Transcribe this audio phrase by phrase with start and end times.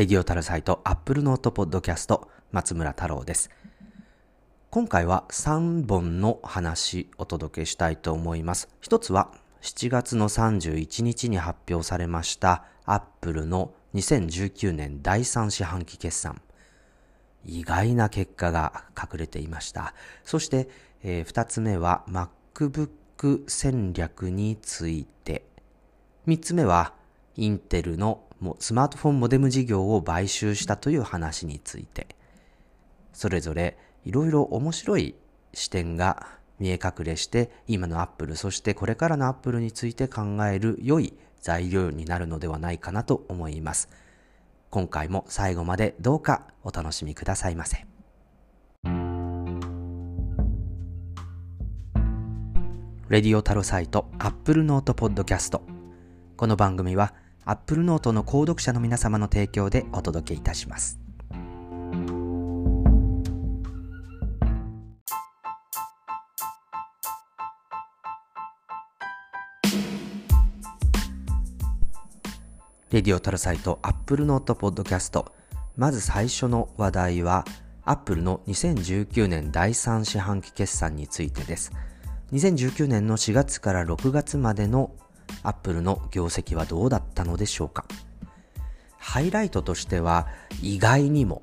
[0.00, 3.50] Radio Tarosite Apple Note ポッドキャスト松村太郎です。
[4.70, 8.70] 今回は3本の話お届けしたいと思います。
[8.80, 16.40] 一つは7月の31日に発表されましたアップルの2019年第3四半期決算。
[17.44, 19.92] 意外な結果が隠れていました。
[20.24, 20.70] そして、
[21.02, 25.44] えー、2つ目は MacBook 戦略について。
[26.26, 26.94] 3つ目は
[27.36, 28.22] インテルの
[28.58, 32.06] スマートフォンモデム事業を買収したという話について、
[33.12, 35.14] それぞれいろいろ面白い
[35.52, 36.26] 視点が
[36.58, 43.88] 見え隠れして、今のアップル、そしてこれからのアップルについて考える良い材料になるのではないかなと思います。
[44.70, 47.86] 今回も最後までどうかお楽しみくださいませ。
[53.08, 55.62] Radio Tarosite Apple Note ポッドキャスト。
[56.36, 57.12] この番組は
[57.44, 60.98] Apple Note の購読者の皆様の提供でお届けいたします。
[72.90, 75.24] Radio Tarosite Apple Note ポッドキャスト
[75.76, 77.44] まず最初の話題は
[77.84, 81.72] Apple の2019年第3四半期決算についてです。
[82.32, 84.92] 2019年の4月から6月までの
[85.42, 87.84] アップルの業績はどうだったのでしょうか？
[88.98, 90.28] ハイライトとしては
[90.62, 91.42] 意外にも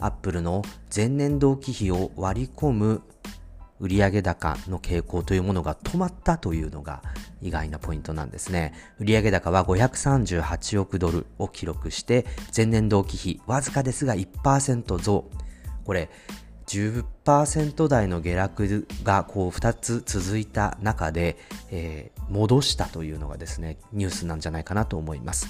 [0.00, 0.62] アップルの
[0.94, 3.02] 前年同期比を割り込む
[3.80, 7.02] 売上高の傾向というものが止まったというのが
[7.40, 8.74] 意外なポイントなんですね。
[9.00, 15.24] 売上高は538億ドルを記録して前年同期比わずかですが1%増。
[15.84, 16.10] これ
[16.72, 21.36] 10%台の下落がこう2つ続いた中で、
[21.70, 25.48] えー、戻したというのがですね、ニュースなんじゃないかなと思います。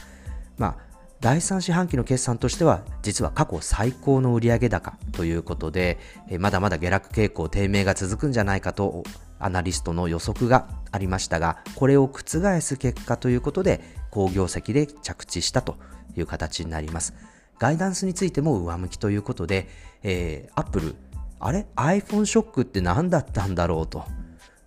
[0.58, 5.98] まあ第3四半期の決算としては、実は過去最高の売上高ということで、
[6.28, 9.04] えまだまだ下落傾向、低迷が続くんじゃないかと、
[9.38, 13.80] アナリストの予測がありましたが、これを覆す結果ということで、
[14.10, 15.76] 好業績で着地したと
[16.16, 17.14] いう形になります。
[17.60, 19.68] ガイダンスについても上向きということで、
[20.02, 20.96] えー、Apple、
[21.44, 23.86] あれ ?iPhone ショックって何だったんだろう？
[23.86, 24.04] と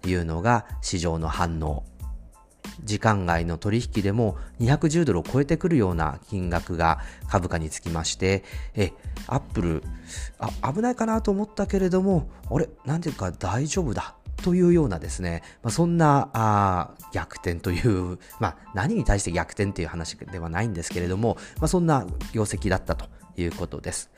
[0.06, 1.84] いうのが市場の反応。
[2.84, 7.00] 時間外の取引でも210ドルを超えてくるような金額が
[7.30, 8.44] 株価につきまして、
[8.74, 8.92] え、
[9.28, 9.84] アップル、
[10.38, 12.68] あ、危ないかなと思ったけれども、あれ？
[12.86, 14.16] なんていうか大丈夫だ？
[14.44, 23.06] というようなですね、まあ、そんなあ逆転という、まあ、何に対して逆転という話ではないんですけれども、まあ、そんな業績だったと
[23.38, 24.12] いうことです。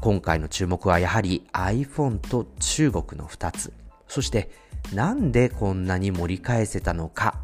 [0.00, 3.72] 今回の注目はやはり iPhone と中国の2つ、
[4.06, 4.50] そして
[4.94, 7.40] なんでこんなに盛り返せたのか？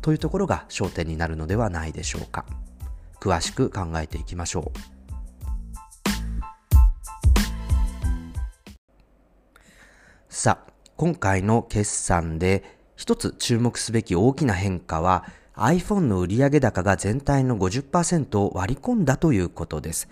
[0.00, 2.46] というところが焦点になるのではないでしょうか。
[3.20, 4.78] 詳しく考えていきましょう。
[10.28, 15.24] さあ、今回の決算で一つ注目すべき大きな変化は
[15.56, 20.06] iPhone の売上高が全体の50%を割り込んだということです。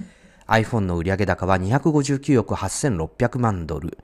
[0.52, 3.96] iPhone の売上高は259億8600万ドル。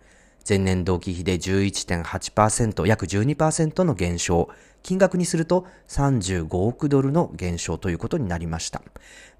[0.49, 4.49] 前年同期比で11.8%、約12%の減少。
[4.83, 8.81] 金額にすると35億ドルの減少ということになりました。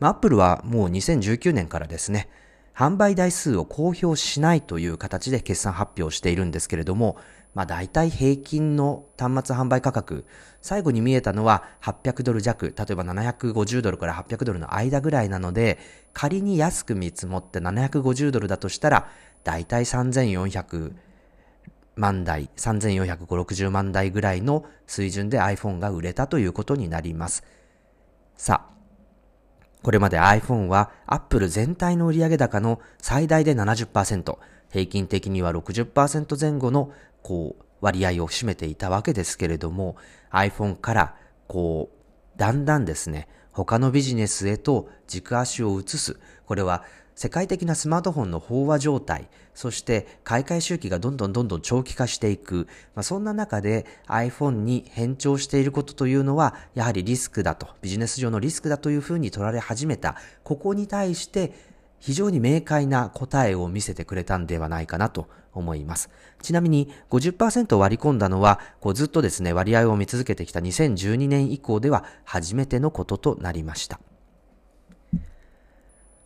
[0.01, 2.29] まあ、Apple はもう2019年からですね、
[2.77, 7.17] 販売台数を公表しないという形で決算発表しているんですけれども、
[7.55, 10.25] まあ大体平均の端末販売価格、
[10.61, 15.79] 最後に見えたのは800ドル弱、例えば750ドルから800ドルの間ぐらいなので、
[16.13, 19.09] 仮に安く見積もって750ドルだとしたら、
[19.45, 20.95] 大体3400
[21.97, 27.43] 万台、3450、60万台ぐらいの水準で iPhone が売れたということになります。
[28.37, 28.79] さあ、
[29.83, 34.39] これまで iPhone は Apple 全体の売上高の最大で70%、
[34.71, 36.93] 平均的には60%前後の
[37.23, 39.97] こう割合を占めていたわけですけれども
[40.33, 41.15] iPhone から
[41.47, 46.85] こうだんだんですね他のビジネスへと軸足を移すこれは
[47.19, 60.15] 世界的なスマートフォンの飽和状態、そして買い替え周期がどんどんどんどん長期化していく、まあ、そんな中で iPhone に変調していることというのは、やはりリスクだと、ビジネス上のリスクだというふうに取られ始めた。
[60.45, 61.55] ここに対して
[61.99, 65.27] 非常に明快な答えを見せてくれたんではないかなと
[65.59, 66.11] 思います。
[66.43, 74.01] ちなみに50%割り込んだのは、こうずっとですね、割合を見続けてきた2012年以降では初めてのこととなりました。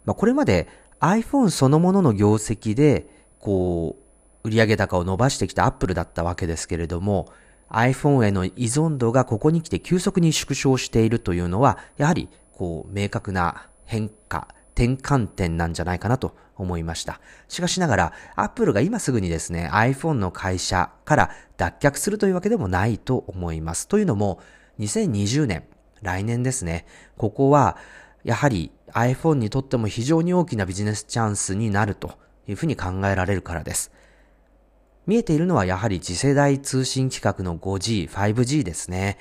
[0.05, 0.69] まあ、これまで
[1.01, 3.07] iPhone そのものの業績で、
[3.39, 3.97] こ
[4.45, 7.29] う、売上高を伸ばしてきた Apple だったわけですけれども、
[7.71, 17.21] iPhone への依存度がここに来て急速に縮小しているというのは、やはり、こう、明確な変化、転換点なんじゃないかなと思いました。
[17.49, 23.89] しかしながら、Apple が今すぐにですね、iPhone の会社から脱却するというわけでもないと思います。
[23.89, 24.41] というのも、
[24.79, 25.65] 2020年、
[26.03, 27.77] 来年ですね、ここは、
[28.25, 32.13] やはり iPhone にとっても非常に大きなビジネスチャンスになると
[32.47, 33.91] いうふうに考えられるからです。
[35.07, 39.19] 見えているのはやはり次世代通信規格の 5G、5G ですね。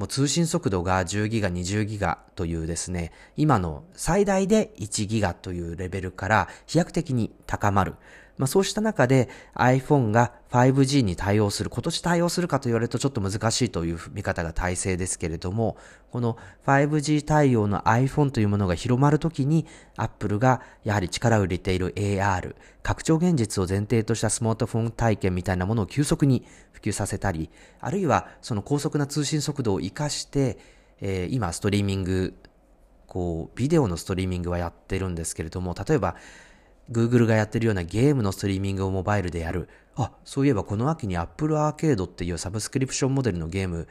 [0.00, 7.96] もう通信速度が10ギガ、20ギガというですね、今の最大で1ギガというレベルから飛躍的に高まる。
[8.40, 15.76] まあそうした中で iPhone が 5G に対応する、今年対応するかと言われるとちょっと難しいという見方が大勢ですけれども、
[16.10, 19.66] この 5G 対応の iPhone というものが広まるときに
[19.96, 30.58] Apple がやはり力を入れている AR、拡張現実を前提としたスマートフォン体験みたいなものを急速に普及させたり、あるいはその高速な通信速度を活かして、
[31.02, 32.34] えー、今ストリーミング
[33.10, 36.14] こう、ビデオのストリーミングはやってるんですけれども、例えば、
[36.90, 39.68] Google がやってるようなゲームのストリーミングをモバイルでやる。
[39.96, 43.86] あ、そういえばこの秋に Apple Arcade っていうサブスクリプションモデルのゲーム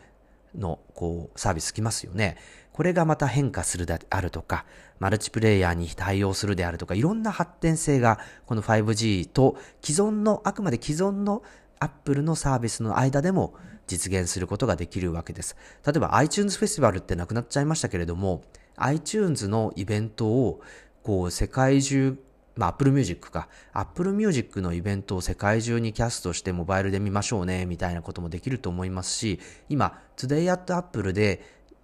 [0.56, 2.38] のこうサービス来ますよね。
[2.74, 4.66] これがまた変化するであるとか、
[5.00, 11.44] マルチプレイヤーに対応するであるとか、いろんな発展性がこの 5G と既存の、あくまで既存の
[11.80, 13.54] Apple のサービスの間でも
[13.88, 15.56] 実現することができるわけです。
[15.86, 18.44] 例えば iTunes フェスティバルってなくなっちゃいましたけれども、
[18.78, 20.62] iTunes のイベントを
[21.04, 22.18] こう世界中
[22.56, 23.48] まあ、Apple Music か。
[23.74, 31.42] Apple Music のイベントを世界中にキャストしてモバイルで見ましょうね、みたいなこともできると思いますし、今、Today at Apple で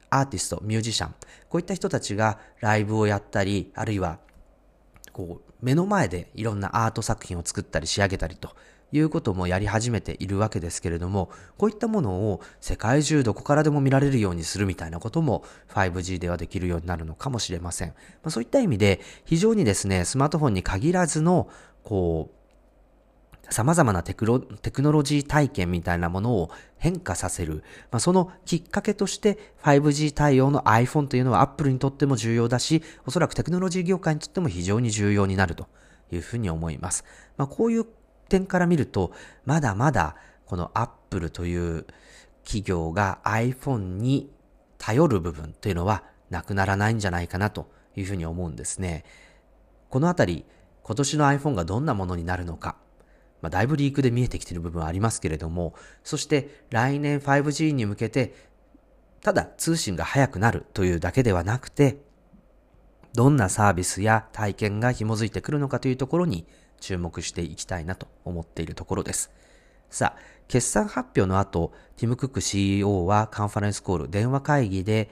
[0.09, 1.15] アーティスト、ミュージシャン、
[1.49, 4.19] こういった人たちがライブをやったり、あるいは、
[5.11, 8.55] こう、目の前でいろんなアート作品を作ったり仕上げたりと
[8.97, 17.89] いうこともやり始めているわけですけれども、こういったものを世界中どこからでも見られるようにするみたいなことも 5G ではできるようになるのかもしれません。
[17.89, 17.95] ま
[18.25, 21.49] あ、そういった意味で非常にですね、スマートフォンに限らずの、
[21.83, 22.35] こう、
[23.49, 27.63] 様々なテクノロジー体験みたいなものを変化させる。
[27.91, 35.67] まあ、そのきっかけとして 5G 対応の iPhone というのは Apple にとっても重要だし、おそらくテクノロジー業界にとっても非常に重要になると
[36.11, 37.03] いうふうに思います。
[37.37, 37.85] まあ、こういう
[38.29, 39.11] 点から見ると、
[39.45, 41.85] まだまだこの Apple という
[42.43, 44.31] 企業が iPhone に
[44.77, 49.03] 頼る部分というのはなくならないんじゃないかなというふうに思うんですね。
[49.89, 50.45] このあたり、
[50.83, 52.75] 今年の iPhone がどんなものになるのか、
[53.41, 55.73] まあ、だいぶリークで見えてきている部分はありますけれども、
[56.03, 58.33] そして来年 5G に向けて、
[59.21, 61.97] ただ通信が速くなるというだけではなくて、
[63.13, 66.45] どんなサービスや体験が紐づいてくるのかというところに
[66.79, 69.31] 注目していきたいなと思っているところです。
[69.89, 75.09] さあ、決算発表の後、ティム・クック CEO はカンファレンスコール、電話会議で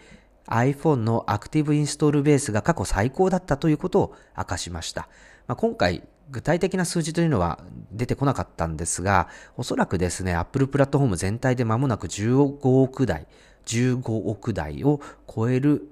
[0.48, 5.08] iPhone のアクティブインストールベースが過去最高だったということを明かしました。
[5.48, 7.60] まあ、今回、具体的な数字というのは
[7.92, 9.28] 出てこなかったんですが、
[9.58, 13.28] おそらくですね、Apple プラットフォーム全体で間もなく15億台、
[13.66, 15.00] 15億台を
[15.34, 15.90] 超える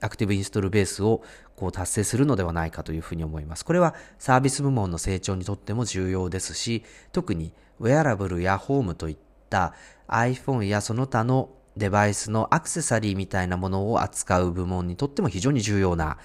[0.00, 1.22] アクティブインストールベースを
[1.62, 3.64] こう達成するのではないかというふうに思います。
[3.64, 6.82] これはサービス部門の成長にとっても重要ですし、
[7.12, 9.16] 特にウェアラブルやホームといっ
[9.48, 9.72] た
[10.08, 16.18] iPhone やその他のデバイスのアクセサリーみたいなものを扱う部門にとっても非常に重要な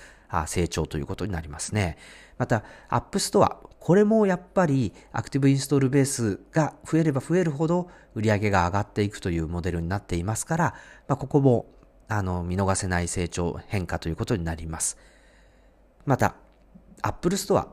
[0.48, 2.00] 成長ということになりますね。
[2.40, 3.58] また、App Store。
[3.80, 10.76] これもやっぱりアクティブインストールベースが増えれば増えるほど売り上げが上がっていくというモデルになっていますから、
[11.08, 11.68] まあ、ここも
[12.08, 14.98] あの見逃せない成長変化ということになります。
[16.08, 16.36] また、
[17.04, 17.68] Apple Store、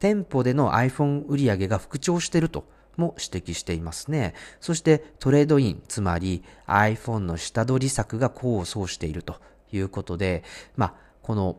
[0.00, 4.34] 店舗での iPhone 売上が復調しているとも指摘していますね。
[4.60, 9.36] そしてトレードイン、つまり iPhone の下取り策が功を奏していると
[9.72, 10.42] いうことで、
[10.76, 11.58] まあ、この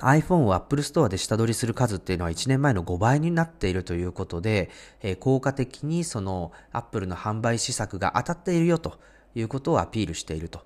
[0.00, 4.68] iPhone を Apple Store で下取りする数っていうのは1年前の5倍になっているということで、
[5.00, 8.98] えー、効果的にその Apple の販売施策が当たっているよと
[9.34, 10.60] いうことをアピールしていると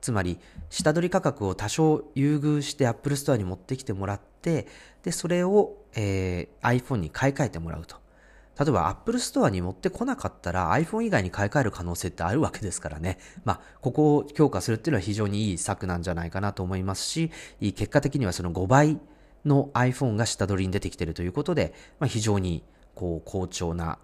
[0.00, 0.38] つまり、
[0.70, 4.66] 下取り価格を多少優遇して Apple Store に持ってきてもらって、
[5.02, 7.96] で、それを、えー、iPhone に買い替えてもらうと。
[8.58, 13.18] 例えば Apple Store に持ってこなかったら iPhone 以外に買い替える可能性ってあるわけですからね。
[13.44, 18.98] まあ、ここを強化するっていうのは非常にいい策なんじゃないかなと思いますし、結果的にはその5倍
[19.44, 22.64] の iPhone が下取りに出てきているということで、まあ、非常に
[22.96, 23.98] こう好調な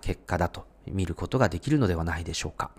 [0.00, 2.72] 結果だと見ることができるのではないでしょうか。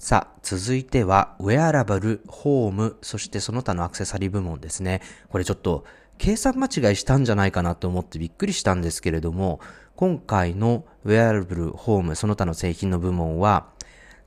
[0.00, 5.02] さあ、続いては、ウェアラブル、ホーム、そしてその他のアクセサリー部門ですね。
[5.28, 5.84] これちょっと、
[6.16, 9.60] 計算間違いしたんじゃないかなと思ってびっくりしたんですけれども、
[9.96, 13.66] 今回のウェアラブル、ホーム、その他の製品の部門は、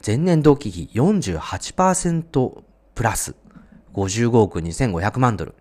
[0.06, 2.62] 前年同期比48%
[2.94, 3.34] プラス
[3.96, 5.56] 55億2500万ドル。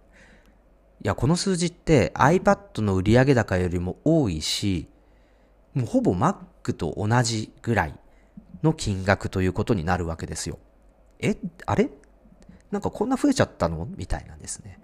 [1.03, 4.89] いや、この数字って iPad の売上高よりも多いし、
[5.73, 7.95] もうほぼ Mac と同じぐらい
[8.63, 10.59] の金額ということになるわけですよ。
[11.21, 11.91] え、あれ？
[12.71, 13.87] なんかこんな増えちゃったの？
[13.87, 14.81] みたいなんですね。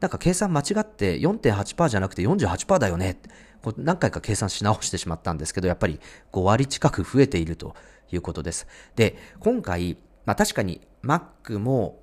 [0.00, 3.18] なんか計算間違って4.8%じゃなくて48%だよね。
[3.62, 6.00] こう何回か計算し直してしまったんですけど、やっぱり
[6.32, 7.74] 5割近く増えていると
[8.10, 8.66] いうことです。
[8.96, 12.00] で、今回、まあ確かに Mac も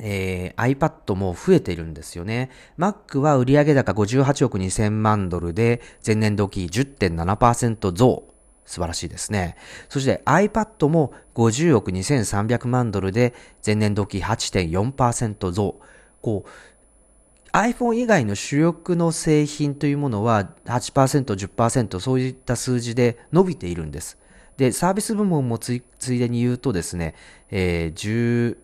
[0.00, 2.50] えー、iPad も増えているんですよね。
[2.78, 8.22] Mac は売上高58億2000万ドルで前年度期10.7%増。
[8.68, 9.56] 素晴らしいですね。
[9.88, 13.32] そして iPad も50億2300万ドルで
[13.64, 15.80] 前年度期8.4%増。
[16.20, 16.48] こう、
[17.56, 24.18] iPhone 以外の主力の製品というものは8%、10%そういった数字で伸びているんです。
[24.58, 25.82] で、サービス部門もつい
[26.18, 27.14] でに言うとですね、
[27.50, 28.58] えー、10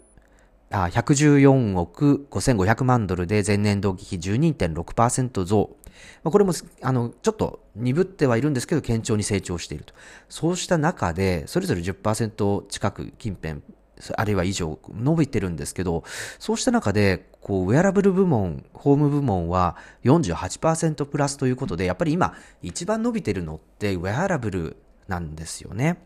[0.70, 5.76] 114億5500万ドルで前年同期比12.6%増。
[6.22, 9.94] まあ、これも、あの、ちょっと鈍ってはいるんですけど、堅調に成長していると。
[10.28, 13.62] そうした中で、それぞれ10%近く近辺、
[14.16, 16.04] あるいは以上伸びてるんですけど、
[16.38, 24.76] そうした中で、こう、ウェアラブル部門、ホーム部門は48%プラスということで、やっぱり今、一番伸びてるのって、ウェアラブル
[25.08, 25.98] なんですよね。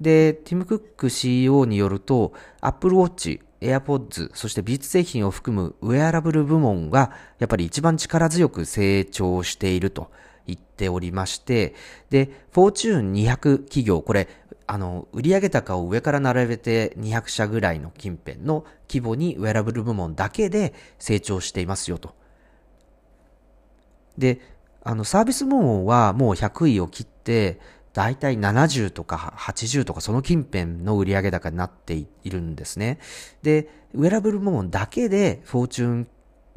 [0.00, 10.10] で、ティム・クック CEO によると、Apple Watch、AirPods、そしてビーツ製品を含むウェアラブル部門がやっぱり一番力強く成長していると
[10.46, 11.74] 言っておりまして、
[12.10, 14.28] で、フォーチューン200企業、これ、
[14.66, 22.14] あの、売上高を上から並べて200社ぐらいの近辺の規模にウェアラブル部門だけで成長していますよと。
[24.18, 24.40] で、
[24.82, 27.60] あの、サービス部門はもう100位を切って、
[27.96, 32.98] 大体70とか80とかその近辺の売上高になっているんですね。
[33.42, 36.08] で、ウェラブル部門だけで、フォーチュン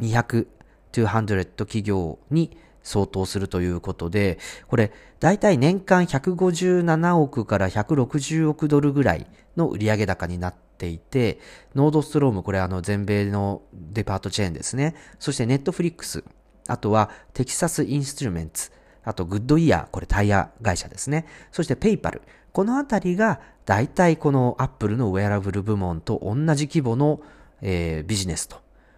[0.01, 0.47] 200、
[0.91, 4.91] 200企業に相当するということで、これ、
[5.21, 11.39] 大体年間157億から160億ドルぐらいの売上高になっていて、
[11.73, 14.93] ノードストローム、これあの全米のデパートチェーンですね。
[15.19, 16.25] そしてネットフリックス、
[16.67, 18.73] あとはテキサスインストゥルメンツ、
[19.09, 21.25] あと、グッドイヤー、これタイヤ会社ですね。
[21.51, 22.21] そしてペイパル。
[22.51, 27.19] このあたりが、大体このアップルのウェアラブル部門と同じ規模の、
[27.63, 28.57] えー、ビジネスと。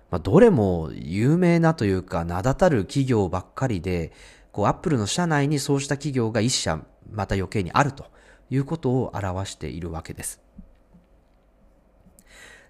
[0.09, 4.11] まあ、どれも有名なというか、名だたる企業ばっかりで、
[4.51, 8.07] こう、アップルの社内にそうした企業が一社、また余計にあると
[8.49, 10.41] いうことを表しているわけです。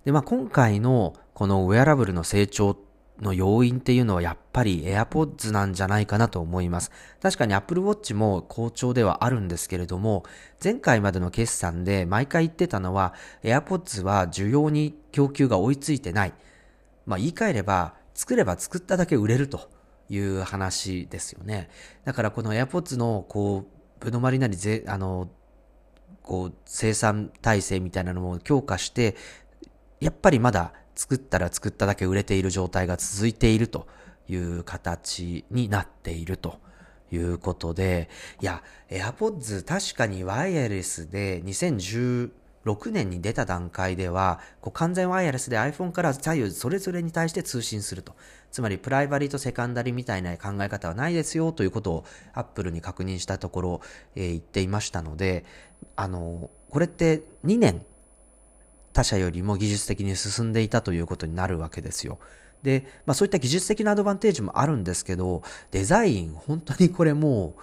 [0.05, 2.77] で、まあ、今回のこのウェアラブルの成長っ
[3.21, 6.91] の要因っていうのはやっぱり AirPods なんじゃないかなと思います。
[7.21, 10.23] 確かに Apple Watch も好調ではあるんですけれども、
[10.63, 13.13] 前回までの決算で毎回言ってたのは
[13.43, 16.33] AirPods は需要に供給が追いついてない。
[17.05, 19.69] まあ言い換えれば作れば作っただけ売れると
[20.09, 21.69] いう話ですよね。
[22.03, 23.65] だからこの AirPods のこ
[23.99, 25.29] う、ぶのまりなりぜ、あの、
[26.21, 29.15] こう生産体制みたいなのも強化して、
[29.99, 33.88] やっぱりまだ作ったら作っただけ売れている状態が続いていると
[34.29, 36.60] いう形になっていると
[37.12, 38.08] いうことで、
[38.39, 42.29] いや、AirPods 確かにワイヤレスで2016
[42.91, 48.15] 年に出た段階では、こう完全ワイヤレスで iPhone から左右それぞれに対して通信すると。
[48.51, 53.81] つまりプライバリーとセカンダリーみたいな考え方はないですよということを Apple に確認したところ、
[54.15, 55.46] えー、言っていましたので、
[55.96, 57.84] あの、これって2年
[58.93, 62.19] 他社よりも技術的に進んでいたということになるわけですよ。
[62.63, 67.62] で、まあそういった技術的なアドバンテージもあるんですけど、デザイン、本当にこれもう、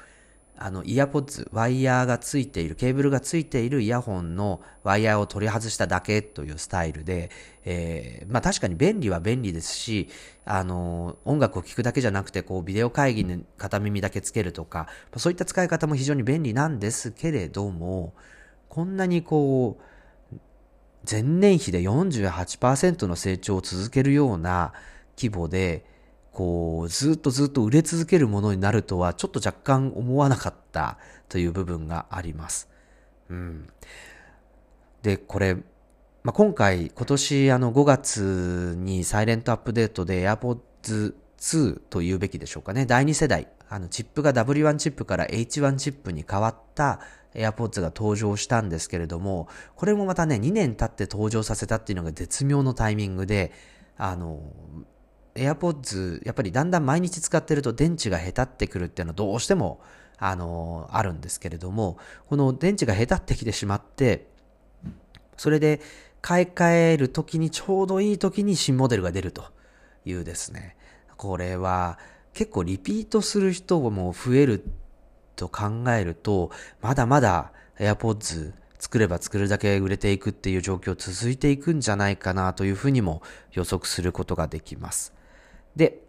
[0.60, 7.30] あの、イヤポッツ、ワイヤーがついている、ケーブルがついているイヤホンのワイヤーを取り外しただけというスタイルで、
[7.64, 10.08] えー、まあ確かに便利は便利ですし、
[10.44, 18.14] あの、音楽を聴くだけじゃなくて、こう、ビデオ会議に片耳だけつけるとか、そういった使い方も非常に便利なんですけれども、
[18.68, 19.82] こんなにこう、
[21.08, 24.72] 前年比で48%の成長を続けるような
[25.16, 25.84] 規模で、
[26.32, 32.68] こう、ずっとずっと売れ続けるものになるとは、ちょっと若干思わなかったという部分があります。
[33.28, 33.68] うん。
[35.02, 35.56] で、これ、
[36.22, 42.86] まあ、今回、今年あの5月にサイレントアップデートで AirPods 2と言うべきでしょうかね。
[42.86, 43.48] 第2世代。
[43.68, 47.00] あの、チップが W1 チップから H1 チップに変わった
[47.38, 53.52] AirPods が登場したんですけれども、これもまたね、2年経って登場させたっていうのが絶妙のタイミングで、
[53.96, 54.40] あの、
[55.34, 59.80] AirPods、やっぱりだんだん毎日使ってると電池が下手ってくるっていうのはどうしても、
[60.18, 61.96] あの、あるんですけれども、
[62.28, 64.26] この電池が下手ってきてしまって、
[65.36, 65.80] それで
[66.20, 69.44] 買い替える時にちょうどいい時に新モデルが出ると
[70.04, 70.76] いうですね。
[71.16, 71.98] これは
[72.32, 74.64] 結構リピートする人も増える
[75.38, 76.50] と考えると、
[76.82, 85.14] まだまだ AirPods 作れば作るだけ売れていくっていう状況続いていくんじゃないかなというふうにも予測することができます。
[85.74, 86.02] で、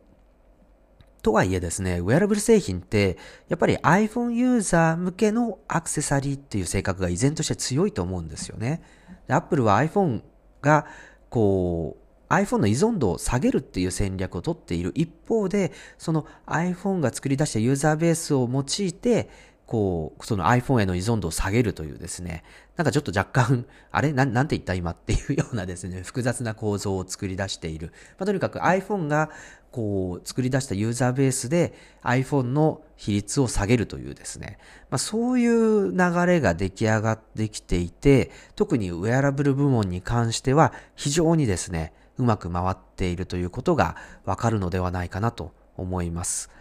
[1.22, 3.18] とはいえですね、ウェアラブル製品って、
[3.50, 8.82] やっぱり iPhone ユーザー向けのアクセサリーっていう性格が依然として強いと思うんですよね。
[9.28, 10.22] Apple は iPhone
[10.62, 10.86] が、
[11.30, 14.92] こう、iPhone の依存度を下げるっていう戦略をとっている。
[14.96, 19.30] 一方で、その iPhone が作り出したユーザーベースを用いて、
[19.66, 22.44] こう、その iPhone への依存度を下げるというですね、
[22.76, 24.14] なんかちょっと若干、 あれ？
[24.14, 27.92] ななんて言った今っていうようなですね、複雑な構造を作り出している。
[28.18, 29.30] まあ、とにかく iPhone が
[29.72, 34.58] こう作り出したユーザーベースで iPhone の比率を下げるというですね、
[34.90, 43.96] まあ、そういう流れが出来上がってきていて、特にウェアラブル部門に関しては非常にですね、うまく回っているということが
[44.26, 46.52] わかるのではないかなと思います。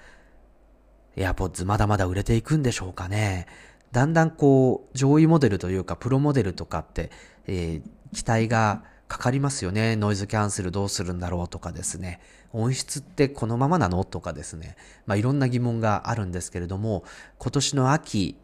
[1.17, 3.47] AirPods まだまだ売れていくんでしょうかね。
[3.93, 7.11] だんだんこう、上位モデルというか、プロモデルとかって、
[7.47, 9.97] えー、期待がかかりますよね。
[9.97, 12.21] ノイズキャンセルどうするんだろうとかですね。
[12.53, 14.77] 音質ってこのままなのとかですね。
[15.07, 17.05] まあいろんな疑問があるんですけれども、
[17.39, 18.37] 今年の秋、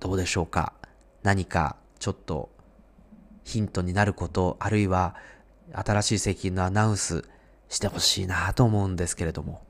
[0.00, 0.72] どうでしょうか
[1.22, 2.50] 何かちょっと
[3.44, 5.14] ヒントになること、あるいは
[5.72, 7.24] 新しい製品のアナウンス
[7.68, 9.62] してほしいなと思うんですけれども。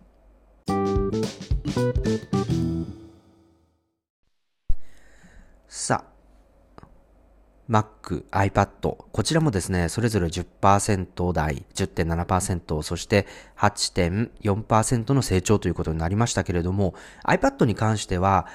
[5.69, 6.11] さあ、
[7.71, 13.27] Mac、iPad、こちらもですね、それぞれ10%台、10.7%、そして
[13.57, 18.49] 8.4%の成長ということになりましたけれども、iPad に関しては、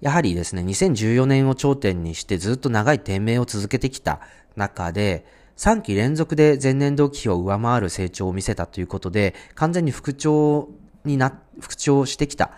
[0.00, 4.20] やはりですね、2014年を頂点にしてずっと長い低迷を続けてきた
[4.56, 5.24] 中で、
[5.60, 10.70] 3期連続で前年同期比を上回る成長を見せたということで、完全に復調
[11.04, 12.52] にな、復調してきた、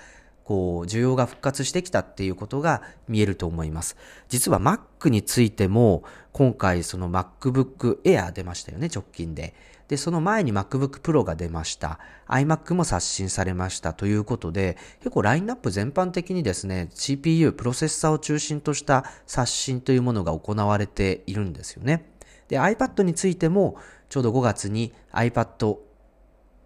[0.44, 3.96] こう、需要が復活してきたっていうことが見えると思います。
[4.29, 9.53] 実は Mac についても、今回その MacBook Air 出ましたよね、直近で。
[9.88, 11.98] で、その前に MacBook Pro が出ました。
[12.29, 22.12] iMac も刷新されましたということで、結構ラインナップ全般的にですね、CPU、プロセッサーを中心とした刷新というものが行われているんですよね。
[22.53, 23.79] で、iPad についても、
[24.11, 25.79] ちょうど5月に iPad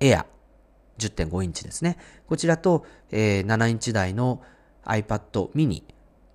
[0.00, 0.24] Air
[0.98, 1.96] 10.5インチですね。
[2.26, 4.42] こちらと、えー、7インチ台の
[4.84, 5.84] iPad mini。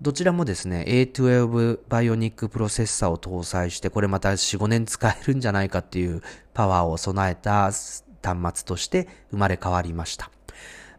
[0.00, 6.22] どちらもですね、A12 Bionic プロセッサーを搭載して、これまた4、5年使えるんじゃないかっていう
[6.54, 10.30] パワーを備えた端末として生まれ変わりました。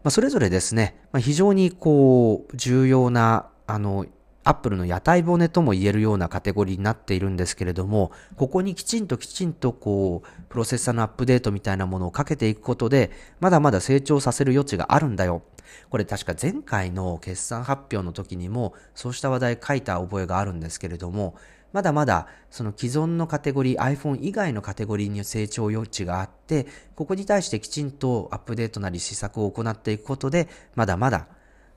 [0.04, 4.06] まあ、それぞれですね、まあ、非常にこう、重要な、あの、
[4.44, 15.42] アップルの屋台骨とも言えるようなカテゴリーになっているんですけれども、ここにきちんときちんとこう、プロセッサーのアップデートみたいなものをかけていくことで、まだまだ成長させる余地があるんだよ。
[15.88, 21.36] これ確か前回の決算発表の時にも、そうした話題書いた覚えがあるんですけれども、
[21.72, 31.28] まだまだその既存のカテゴリー、iPhone 以外のカテゴリーに成長余地があって、ここに対してきちんとアップデートなり施策を行っていくことで、まだまだ、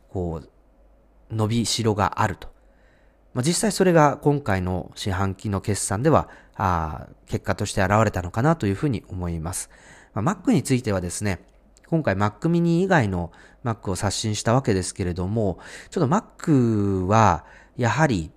[0.10, 0.50] こう、
[1.34, 2.57] 伸びしろがあると
[3.38, 9.70] まあ、実際それが今回の四半期の決算では、あ結果として現れたのかなというふうに思います。
[10.16, 11.46] まあ、Mac についてはですね、
[11.86, 13.32] 今回 Mac mini 以外の
[13.64, 15.60] Mac を刷新したわけですけれども、
[15.92, 17.46] ちょっと Mac は
[17.76, 18.32] やはり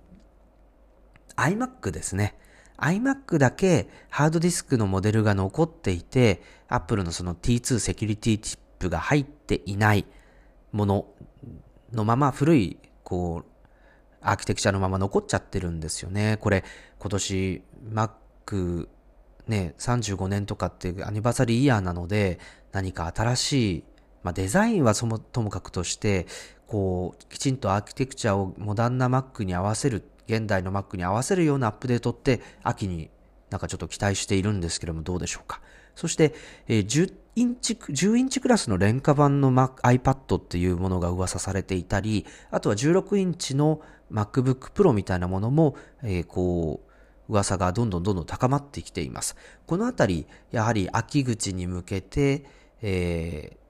[1.35, 2.37] iMac ですね。
[2.77, 10.05] iMac だけハードディスクのモデルが残っていて、Apple のその T2 セキュリティチップが入っていない
[10.71, 11.07] もの
[11.91, 13.50] のまま古い、こう、
[14.21, 16.37] アーキテクチャのまま残っちゃってるんですよね。
[16.39, 16.63] これ、
[16.99, 18.87] 今年 Mac
[19.47, 22.39] ね、35年とかっていうアニバーサリーイヤーなので、
[22.71, 23.83] 何か新しい、
[24.23, 26.27] まあ、デザインはそもともかくとして、
[26.67, 33.09] こう、きちんとアーキテクチャをモダンな Mac に合わせる、現代の Mac に合わせるようなアップデートって、秋に
[33.49, 35.59] なんかちょっと期待しているんですけども、どうでしょうか。
[35.95, 36.33] そして、
[36.67, 49.35] えー、10インチ、10インチクラスの廉価版の、iPad っていうものが噂されていたり、あとは16インチの MacBook Pro みたいなものも、えー、こう、噂がどんどんどんどん高まってきています。
[49.65, 52.45] このあたり、やはり秋口に向けて、
[52.81, 53.60] えー、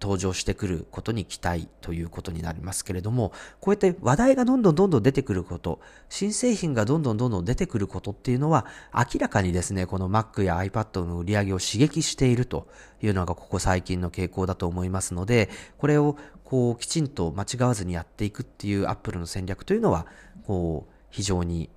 [0.00, 12.68] 登場してくることに期待ということになりますけれども、こうやって話題がどんどんどんどん出てくること、新製品がどんどんどんどん出てくることっていうのは、明らかにですね、この Mac や iPad の売り上げを刺激していると
[13.02, 20.06] いうのがここ最近の傾向だと思いますので、これをこうきちんと間違わずにやっていくっていう Apple の戦略というのは、
[20.46, 21.70] こう非常に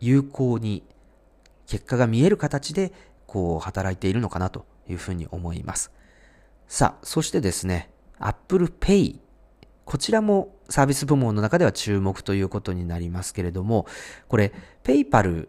[0.00, 0.82] 有効に
[1.66, 2.92] 結果が見える形で、
[3.26, 5.92] こう、働いているのかなというふうに思います。
[6.68, 9.20] さあ、そしてですね、Apple Pay。
[9.86, 13.86] こちらもサービス部門の中では注目ということになりますけれども、
[14.28, 14.52] これ、
[14.84, 15.48] PayPal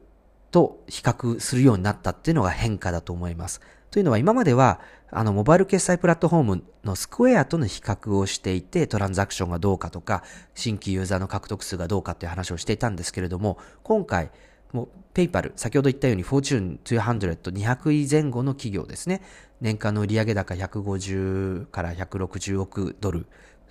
[0.49, 3.59] と比較するようになったっていうのが変化だと思います。
[3.91, 4.79] というのは今までは、
[5.11, 10.23] あの、モバイル決済プラットフォームのスクエアとの比較をしていて、トランザクションがどうかとか、
[10.55, 14.31] 新規ユーザーの獲得数がどうかっていう話をしていたんですけれども、今回、
[14.73, 19.21] もう、ペイパル、先ほど言ったように、フォーチューン200、200位前後の企業ですね。
[19.61, 23.25] 年間の売上高150から160億ドル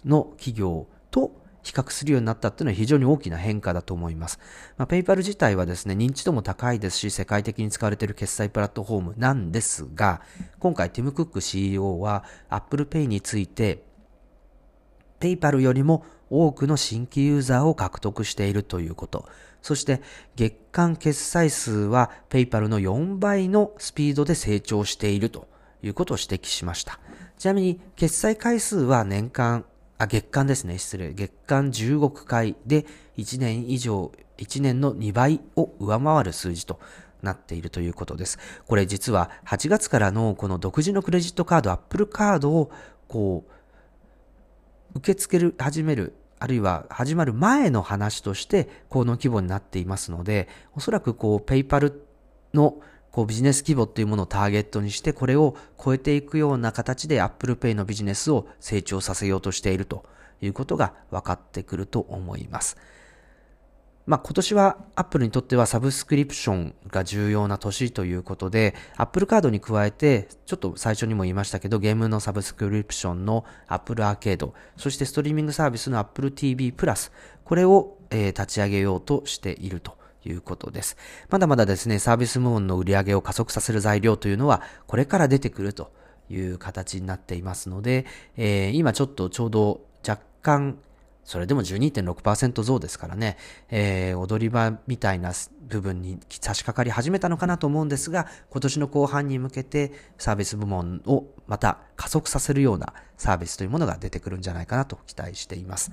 [0.04, 1.32] の企業と
[1.62, 4.38] 比較するようになったっていうのは非常に大きな変化だと思います。
[4.76, 10.22] まあ、ペイパル自体はですね、認知度も高いですし、世界的に使われている決済プラットフォームなんですが、
[10.58, 13.84] 今回ティム・クック CEO は Apple Pay について、
[15.20, 19.28] ペイパルよりも多くの新規ユーザーを獲得しているということ。
[19.62, 20.00] そして
[20.36, 25.48] 月間決済数はペイパルの4倍のスピードで成長していると
[25.82, 26.98] いうことを指摘しました。
[27.38, 29.64] ちなみに決済回数は年間
[29.98, 30.78] あ、月間ですね。
[30.78, 31.12] 失礼。
[31.12, 36.78] 月間15億回で1年以上、1年の2倍を上回る数字と
[37.20, 38.38] なっているということです。
[38.66, 42.70] これ実は8月からのこの独自のクレジットカード、Apple カードを
[43.08, 43.44] こ
[44.94, 52.06] う、受け付ける、始める、あるいは始まる前の話としてこの規模になっていますので、おそらくこう、ペイパル
[52.54, 60.04] のこうビジネス規模っていうものをターゲットにして、これを超えていくような形で Apple Pay のビジネスを成長させようとしていると
[60.40, 62.76] いうことが分かってくると思います。
[64.08, 77.12] まあ、今年は Apple にとってはサブスクリプションが重要な年ということで、Apple カードに加えて、ちょっと最初にも言いましたけど、ゲームのサブスクリプションの Apple アーケード、そしてストリーミングサービスの Apple TV プラス、
[77.44, 80.96] これを、えー、立ち上げようとしているということです。
[81.28, 85.92] まだまだですね、サービス部門の売り上げを加速させる材料というのは、これから出てくると
[86.30, 88.06] いう形になっていますので、
[88.38, 90.78] えー、今ちょっとちょうど若干、
[91.28, 93.36] それでも12.6%増ですからね、
[93.68, 95.32] えー、踊り場みたいな
[95.68, 105.92] 部分に差し掛かり始めたのかなと思うんですが、今年の後半に向けてサービス部門をまた加速させるようなサービスというものが出てくるんじゃないかなと期待しています。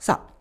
[0.00, 0.34] さあ、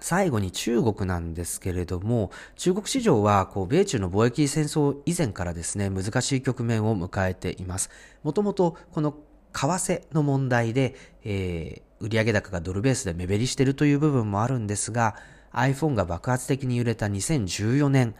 [0.00, 7.90] 最後に中国なんですけれども、中国市場は、こう、米中の貿易戦争以前からですね、難しい局面を迎えています。
[8.22, 9.14] もともと、この
[9.52, 15.16] 為替の問題で、えー、売上高がドルベースで目減りしているという部分もあるんですが、
[15.52, 18.14] iPhone が爆発的に揺れた2014年、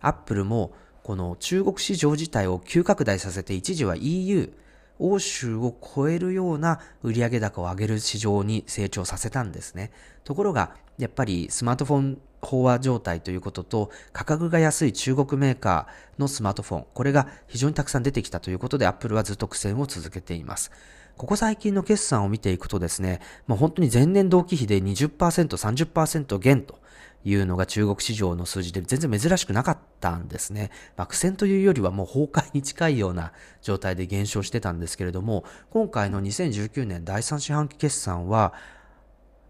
[0.00, 4.52] Apple もこの中国市場自体を急拡大させて一時は EU、
[4.98, 9.90] 欧州を超えるような売上高を上げる市場に成長させたんですね。
[10.24, 20.70] ところが、やっぱりスマートフォン飽和状態ということと、価格が安い中国メーカーのスマートフォン、これが非常にたくさん出てきたということで、Apple はずっと苦戦を続けています。
[21.16, 26.78] ここ最近の決算を見ていくとですね、もう本当に前年同期比で20%、30%減と
[27.24, 30.70] いうのが中国市場の数字で全然珍しくなかったんですね。
[30.96, 38.52] ま、苦戦というよりはもう崩壊に近いような状態で減少してたんですけれども、今回の2019年第3四半期決算は、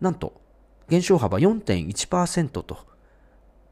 [0.01, 0.41] なんと
[0.89, 2.96] 減少幅4.1%と、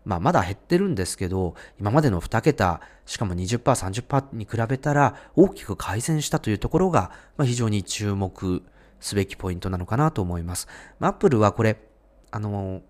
[0.04, 8.62] まあまだ減ってるんですけど、今までの2桁、しかも20%、30%に比べたら大きく改善したというところが、まあ、非常に注目
[9.00, 10.68] すべきポイントなのかなと思います。
[11.00, 11.78] アップルはこれ、
[12.30, 12.82] あの、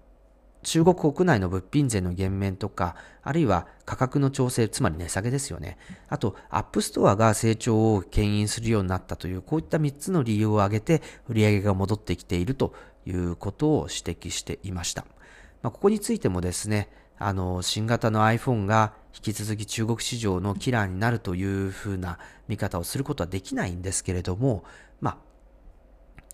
[0.64, 5.78] 中国国内の物品税の減免とか、あるいは価格の調整、つまり値下げですよね。
[6.08, 12.74] あと、アップストアが成長を牽引するようになったという、こういった3つの理由を挙げて、売上が戻ってきていると
[13.06, 15.04] いうことを指摘していました。
[15.62, 24.64] まあ、ここについてもですね、あの、新型の iPhone が引き続き中国市場のキラーになるというふうな見方をすることはできないんですけれども、
[25.00, 25.16] まあ、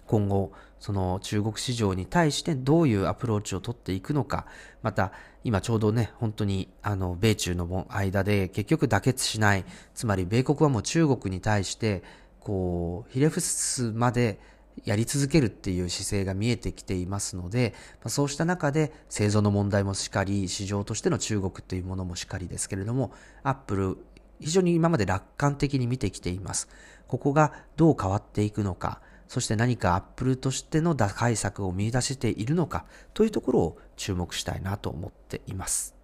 [0.06, 4.46] 今後、その中国市場に対してどういうアプローチを取っていくのか、
[4.82, 5.12] また、
[5.44, 9.64] 今ちょうどね、本当に、あの、米中の間で結局妥結しない、
[9.94, 12.02] つまり米国はもう中国に対して、
[12.40, 14.40] こう、ひれ伏すまで
[14.84, 17.74] やり続けるっていう姿勢が見えてきていますので、
[18.06, 23.12] そうした中で製造の問題もしかり、市場としての中国というものもしかりですけれども、
[23.42, 23.98] アップル、
[24.40, 26.68] 非常に今まで楽観的に見てきています。
[27.08, 35.99] ここがどう変わっていくのか、そして何かアップルとしての打開策を見出しているのかというところを注目したいなと思っています。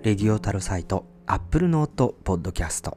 [0.00, 2.96] Radio Tarosite、Apple Note ポッドキャスト。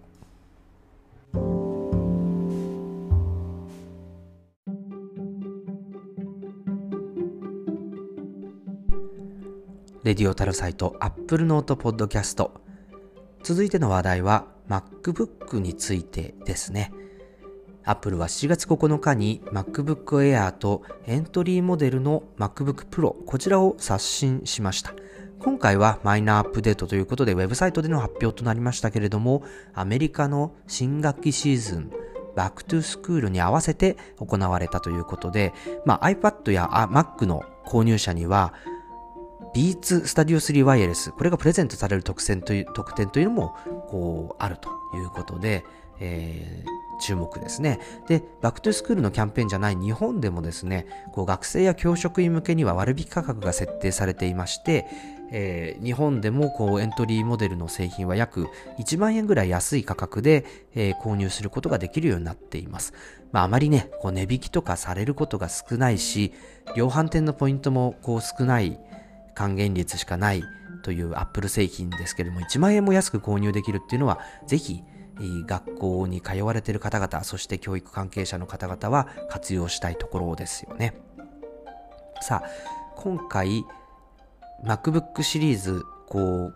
[10.04, 12.52] Radio Tarosite、Apple Note ポッドキャスト。
[13.42, 16.94] 続いての話題は MacBook についてですね。
[17.84, 24.94] Apple は7月9日に MacBook Air とエントリーモデルの MacBook Pro こちらを刷新しました。
[25.44, 31.92] 今回はマイナーアップデートということでウェブサイトでの発表となりましたけれどもアメリカの新学期シーズン
[32.36, 38.54] Back to School に合わせて行われたということで、まあ、iPad や Mac の購入者には
[39.56, 43.56] Beats Studio 3 Wireless これがプレゼントされる特典という特典というのも
[43.88, 45.66] こうあるということで、
[46.00, 47.80] えー、注目ですね。
[48.08, 54.86] で、 Back to School のキャンペーンじゃない日本でもですね、こう学生や教職員向けには割引価格が設定されていまして、
[55.32, 62.94] えー、日本でもこうエントリーモデルの製品は約1万円ぐらい安い価格で、えー、購入することができるようになっています。
[63.32, 66.34] まあ、あまりね、こう値引きとかされることが少ないし、
[66.76, 68.78] 量販店のポイントもこう少ない
[69.34, 70.44] 還元率しかない
[70.84, 74.84] というアップル製品ですけれども、1万円も安く購入できるっていうのは、ぜひ
[75.20, 80.94] 学校に通われている方々、そして教育関係者の方々は活用したいところですよね。
[82.22, 82.50] さあ、
[82.96, 83.64] 今回、
[84.64, 86.56] MacBook シリーズ、こう、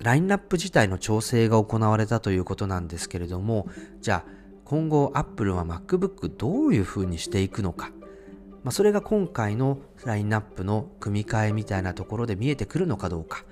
[0.00, 3.66] ラインナップ自体の調整が行われたということなんですけれども、
[4.00, 4.30] じゃあ、
[4.64, 7.90] 今後 Apple は MacBook どういう風にしていくのか。
[8.64, 13.44] まあ、それが今回のラインナップの組み替えみたいなところで見えてくるのかどうか。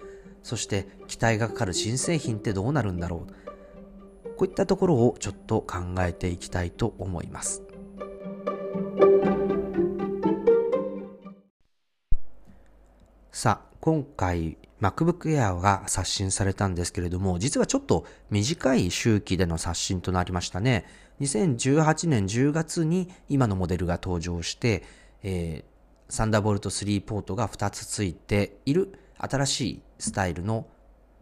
[0.42, 4.30] そして期待がかかる新製品ってどうなるんだろう。
[4.36, 7.62] こういったところをちょっと考えていきたいと思います。
[13.34, 20.84] さあ、今回 MacBook Air が刷新されたんですけれども、実はちょっと短い周期での刷新となりましたね。
[21.20, 24.84] 2018年10月に今のモデルが登場して、
[25.24, 30.68] えー、サンダーボルト3ポートが2つついている新しいスタイルの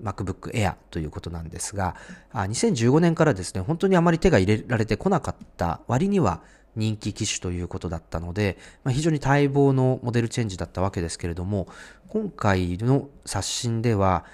[0.02, 1.96] MacBook Air ということなんですが、
[2.34, 6.42] 2015年からですね、本当にあまり手が入れられてこなかった割には
[6.76, 11.68] 人気機種ということだったので、まあ、非常に待望のモデルチェンジだったわけですけれども、
[12.08, 14.24] 今回の刷新では、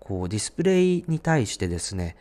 [0.00, 2.16] こうディスプレイに対してですね、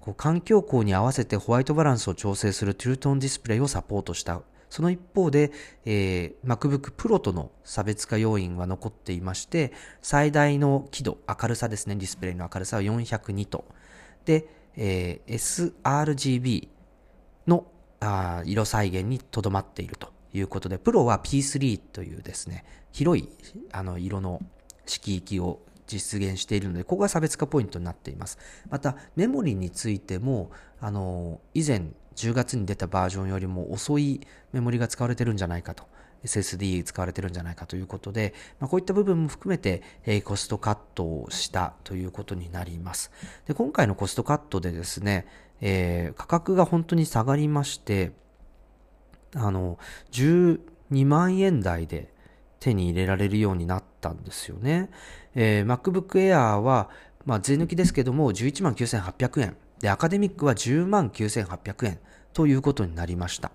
[0.00, 5.50] こう環境光に合わせてホワイトバランスを調整するトゥルトンディスプレイをサポートしたその一方で、
[5.84, 13.64] えー、MacBook Pro との差別化要因は残っていまして、最大の輝度、明るさですね、ディスプレイの明るさは402と。
[14.24, 16.68] で、えー、sRGB
[17.46, 17.66] の
[18.00, 23.28] あ色再現にとどまっているということで、プロは P3 というですね、広い
[23.72, 24.40] あの色の
[24.86, 28.38] 色域を実現しているので、ここが差別化ポイントになっています。
[28.70, 34.20] また、メモリについても、あの、以前10月に出たバージョンよりも遅い
[34.52, 35.84] メモリが使われてるんじゃないかと。
[36.24, 43.12] SSD 使われてるんじゃないかということで、まあ、こういった部分も含めて、え、コストカットをしたということになります。
[43.46, 45.26] で今回のコストカットでですね、
[45.60, 48.12] えー、価格が本当に下がりまして、
[49.34, 49.78] あの、
[50.12, 50.58] 12
[51.06, 52.12] 万円台で
[52.60, 54.90] 手に入れられるようになったんですよね。
[55.34, 56.90] えー、MacBook Air は、
[57.24, 59.56] まあ、税抜きですけども、11万9800円。
[59.80, 61.98] で、アカデミックは10万9800円
[62.32, 63.52] ということになりました。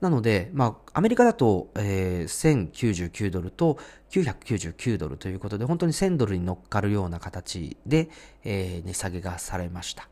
[0.00, 3.78] なので、まあ、アメリカだと、えー、1099ドルと
[4.10, 8.08] 999ドルということで、本当に1000ドルに乗っかるような形で、
[8.44, 10.08] えー、値下げがされました。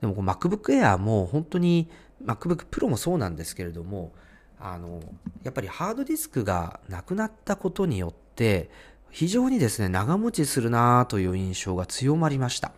[0.00, 1.88] でも、MacBook Air も本当に、
[2.24, 4.12] MacBook Pro もそうなんですけれども、
[4.58, 5.00] あの、
[5.42, 8.70] やっぱりハードディスクがなくなったことによって、
[9.10, 12.72] 非常にですね、長持ちするなという印象が強まりました。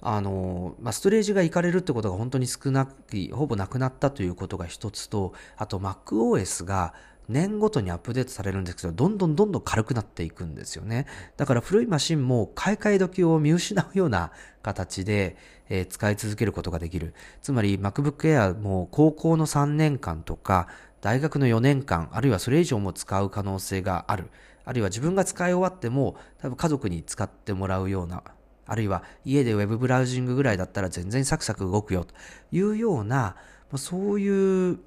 [0.00, 2.92] あの、まあ、ストレージがいかれるってことが本当に少なく、
[3.32, 6.94] ほぼなくなったということが一つと、あと MacOS が
[7.28, 11.06] 年ごとにアップデートされるんですけど、どんどんどんどん軽くなっていくんですよね。
[11.36, 15.36] だから古いマシンも買い替え時を見失うような形で、
[15.72, 17.14] えー、使い続けることができる。
[17.40, 20.68] つまり MacBook Air も高校の3年間とか、
[21.00, 24.30] 大学の4年間、あるいはそれ以上も使う可能性がある。
[24.66, 28.22] あるいは自分が使い終わっても、多分家族に使ってもらうような
[28.66, 32.14] あるいは家でウェブブラウジングぐらいだったら全然サクサク動くよと
[32.52, 33.36] いうような、
[33.76, 34.78] そういう、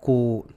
[0.00, 0.52] こう、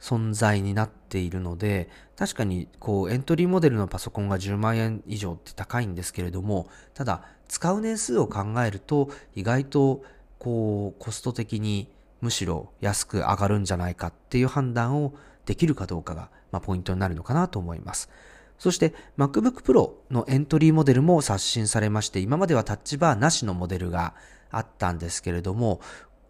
[0.00, 10.02] 存在になっているので、確かにこうエントリーモデルのパソコンが10万円以上って高いんですけれども、ただ使う年数を考えると意外と
[10.38, 11.88] こうコスト的に
[12.20, 15.14] むしろ安く上がるんじゃないかっていう判断を
[15.46, 18.10] できるかどうかが、まあ、ポイントになるのかなと思います。
[18.58, 24.14] そして MacBook Pro のエントリーモデルも刷新されまして、今まではタッチバーなしのモデルが
[24.50, 25.80] あったんですけれども、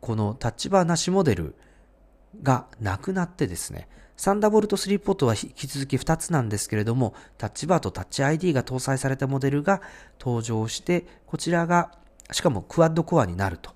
[0.00, 1.54] このタッチバーなしモデル
[2.42, 9.80] がなくなってですね、サンダーボルト3ポートは引き続き2つなんですけれども、タッチバーとタッチ ID が搭載されたモデルが
[10.18, 11.92] 登場して、こちらが、
[12.32, 13.70] しかもクワッドコアになると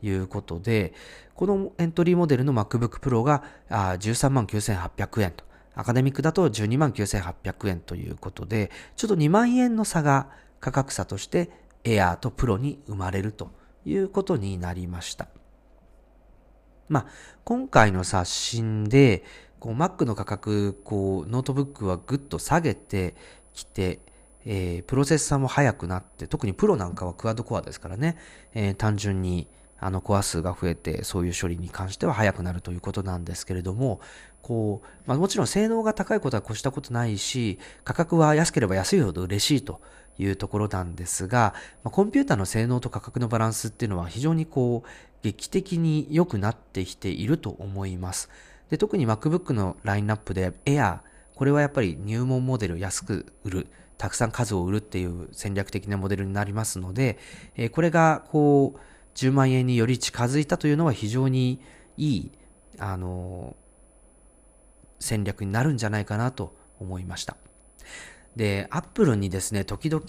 [0.00, 0.94] いうことで、
[1.34, 10.28] このエントリーモデルの MacBook Pro が139,800円と、アカデミックだと12万9800円ということで、ちょっと2万円の差が
[10.60, 11.50] 価格差として
[11.82, 13.50] Air と Pro に生まれると
[13.84, 15.26] いうことになりました。
[16.88, 17.06] まあ、
[17.44, 19.24] 今回の刷新で、
[19.60, 23.14] こう Mac の価格、こうノートブックはぐっと下げて
[23.52, 24.00] きて、
[24.44, 28.16] えー、プロセッサーも速くなって、特にプロなんかはクワッドコアですからね、
[28.54, 29.46] えー、単純に
[29.78, 34.00] あのコア数が増えて、そういう処理に関しては速くなるということなんですけれども、
[34.42, 39.80] こう、まあもちろん性能が高いことは越したことないし、価格は安ければ安いほど嬉しいと
[40.18, 44.88] いうところなんですが、まあ、コンピューターの性能と価格のバランスっていうのは非常にこう、
[45.22, 48.30] 劇的に良くなってきていると思います。
[48.70, 51.00] で、特に MacBook のラインナップで Air、
[51.34, 53.66] これはやっぱり入門モデル安く売る、
[53.98, 57.18] たくさん数を売るっていう戦略的なモデルになりますので、
[57.56, 58.80] え、これがこう、
[59.14, 61.60] 10万円により近づいたというのは非常に
[61.96, 62.32] いい、
[62.78, 63.56] あの、
[64.98, 67.36] 戦略になるんじゃないかなと思いました。
[68.36, 70.04] で、アップルにですね、時々、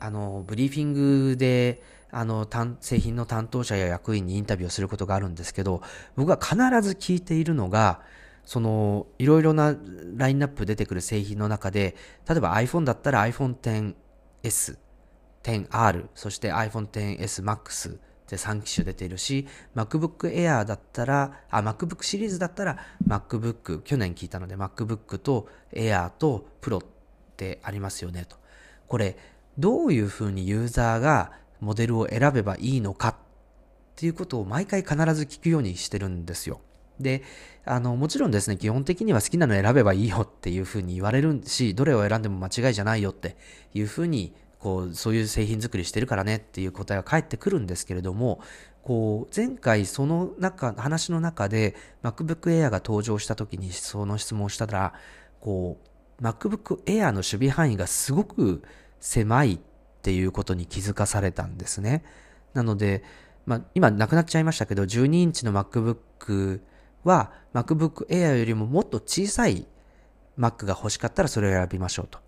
[0.00, 2.46] あの、ブリーフィングで、あの、
[2.80, 5.82] 製品の担当者や役員にインタビューをすることがあるんですけど、
[6.14, 8.00] 僕は必ず聞いているのが、
[8.44, 9.76] その、いろいろな
[10.16, 11.96] ラインナップ出てくる製品の中で、
[12.28, 13.54] 例えば iPhone だったら iPhone
[14.42, 14.78] XS、
[15.42, 26.86] 10R、そして iPhone XS Max って3機種出ているし、MacBook Air だったら、あ、MacBook シリーズだったら MacBook、去年聞いたので MacBook と Air と Pro っ
[27.36, 28.36] てありますよねと。
[28.88, 29.16] これ、
[29.58, 33.14] どういうふうにユーザーがモデルを選べばいいのかっ
[33.96, 36.60] ていうことを毎回必ず聞くようにしてるんですよ。
[36.98, 37.22] で、
[37.64, 43.36] あの、もちろんですね、基本的には好きなの選べばいいよっていうふうに言われるし、どれを選んでも間違いじゃないよって
[43.74, 48.40] いうふうにこう、そういう製品作りしてるからねっていう答えが返ってくるんですけれども、
[48.82, 54.94] こう、前回その中、話の中で MacBook Air が登場した時にその質問をしたら、
[55.40, 55.78] こ
[56.20, 58.62] う、MacBook Air の守備範囲がすごく
[59.02, 59.58] 狭いっ
[60.02, 62.04] ていうことに気づかされたんですね。
[62.54, 63.02] なので、
[63.44, 66.60] まあ、今なくなっちゃいましたけど、12インチの MacBook
[67.02, 69.66] は MacBook Air よりももっと小さい
[70.38, 72.20] Mac が欲しかったらそれを選びましょうと。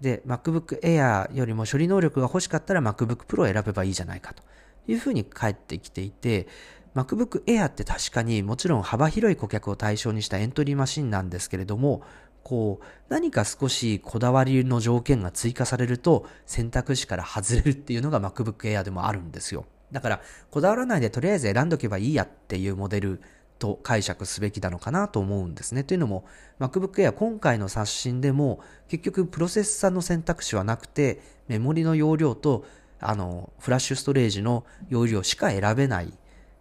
[0.00, 4.42] で、MacBook Air よりも処理能力が欲しかったら MacBook Pro を選べばいいじゃないかと
[4.88, 6.48] いうふうに返ってきていて、
[6.96, 12.02] MacBook Air って確かにもちろん幅広い顧客を対象にしたエントリーマシンなんですけれども、
[12.42, 19.66] こう、何か少しこだわりの条件が追加されると選択肢から外れるっていうのが MacBook Air でもあるんですよ。
[19.92, 23.20] だから、こだわらないでとりあえず選んどけばいいやっていうモデル
[23.58, 25.84] と解釈すべきなのかなと思うんですね。
[25.84, 26.24] というのも、
[26.58, 32.64] MacBook Air 今回の刷新でも結局プロセッサーの選択肢はなくて、メモリの容量と
[33.00, 36.12] あの、フラッシュストレージの容量しか選べない。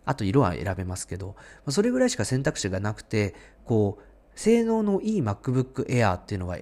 [0.06, 1.36] あと色は選べますけど、
[1.68, 4.04] それぐらいしか選択肢がなくて、こう、
[4.40, 6.56] 性能のいい MacBook Air っていうのは、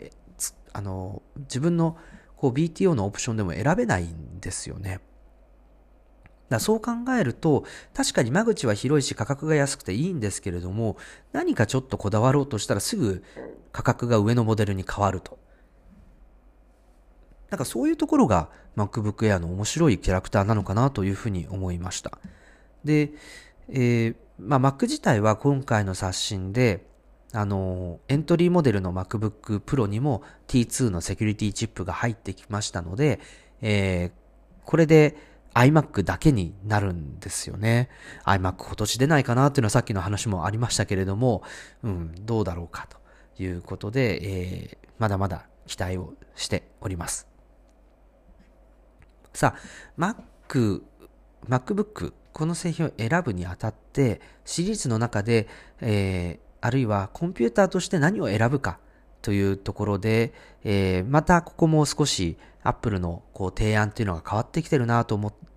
[0.73, 1.95] あの、自分の
[2.35, 4.99] こう BTO のオプションでも選べないんですよね。
[6.49, 10.97] だそう考えると、確かに間口は広いし価格が安くていいんですけれども、
[11.33, 13.23] 何かちょっとこだわろうとしたらすぐ
[13.71, 15.37] 価格が上のモデルに変わると。
[17.51, 22.17] なんかそういうところが MacBook Air の面白いキャラクターなのかなというふうに思いました。
[22.83, 23.11] で、
[23.69, 26.87] えー、まあ Mac 自体は今回の刷新で、
[27.33, 33.19] あの、エントリーモデルの MacBook Pro にも T2 のセキュリティチップが入ってきましたので、
[33.61, 34.11] えー、
[34.65, 35.15] これで
[35.53, 37.89] iMac だけになるんですよね。
[38.25, 41.43] iMac 今年出ないかなっていうのはさっきの話もありましたけれども、
[41.83, 47.27] うん、どうだろうかということで、えー、まだまだ期待をしております。
[49.33, 49.60] さあ、
[49.99, 50.81] Mac、
[51.47, 55.47] MacBook、この製品を選ぶにあたって、シリーズの中で、
[55.81, 58.77] えー、あるいはコンピューターとして何を選ぶか
[59.21, 60.33] というところで、
[60.65, 65.47] えー、またここも少し Apple のこう提案というのが変わってきてるなと思って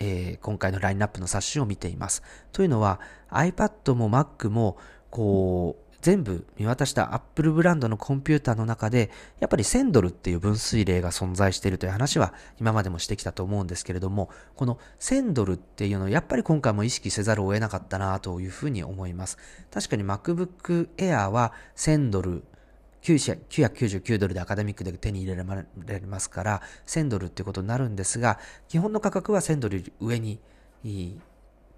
[0.00, 2.24] えー、今回のラインナップの冊子を見ています。
[2.50, 2.98] というのは
[3.30, 4.76] iPad も Mac も
[5.08, 19.38] こう全部見渡した Apple ブランドのコンピューターの中でやっぱり1000ドルっていう分水嶺が存在しているという話は今までもしてきたと思うんですけれどもこの1000ドルっていうのをやっぱり今回も意識せざるを得なかったなというふうに思います。
[19.72, 22.44] 確かに MacBook Air は1000ドル
[23.00, 28.38] 999ドルでアカデミックで手に入れられますから、1000ドルっていうことになるんですが、
[28.68, 30.38] 基本の価格は1000ドル上に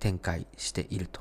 [0.00, 1.20] 展開していると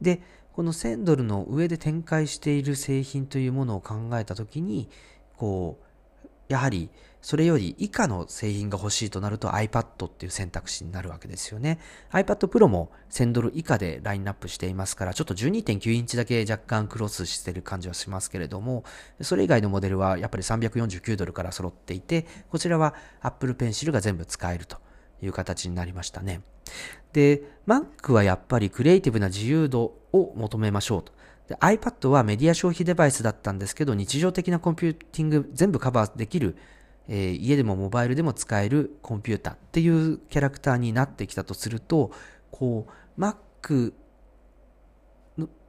[0.00, 0.20] で、
[0.56, 4.88] この1000ドルの上で展開している製品というものを考えたときに、
[5.36, 5.78] こ
[6.18, 6.88] う、やはり
[7.20, 11.78] それより以下の製品が欲しいとなると iPad っていう選択肢になるわけですよね。
[12.10, 18.84] iPad Pro も1000ドル以下でラインナップしていますから、ちょっと12.9インチだけ若干クロスしてる感じはしますけれども、
[19.20, 24.78] それ以外のモデルはやっぱり349ドルから揃っていて、こちらは Apple Pencil が全部使えると
[25.20, 26.40] いう形になりましたね。
[27.16, 31.14] で、Mac はやっぱりクリエイティブな自由度を求めましょうと。
[31.60, 36.58] iPad はメディア消費デバイスだったんですけど、日常的なコンピューティング全部カバーできる、
[37.08, 42.10] えー、家でもモバイルでも使えるコンピュータっていうキャラクターになってきたとすると、
[42.50, 43.94] こう、Mac、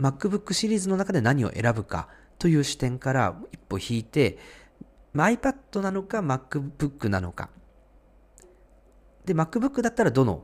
[0.01, 4.37] MacBook シリーズの中で何を選ぶかという視点から一歩引いて、
[5.15, 7.49] iPad なのか MacBook なのか。
[9.23, 10.43] で、MacBook だったらどの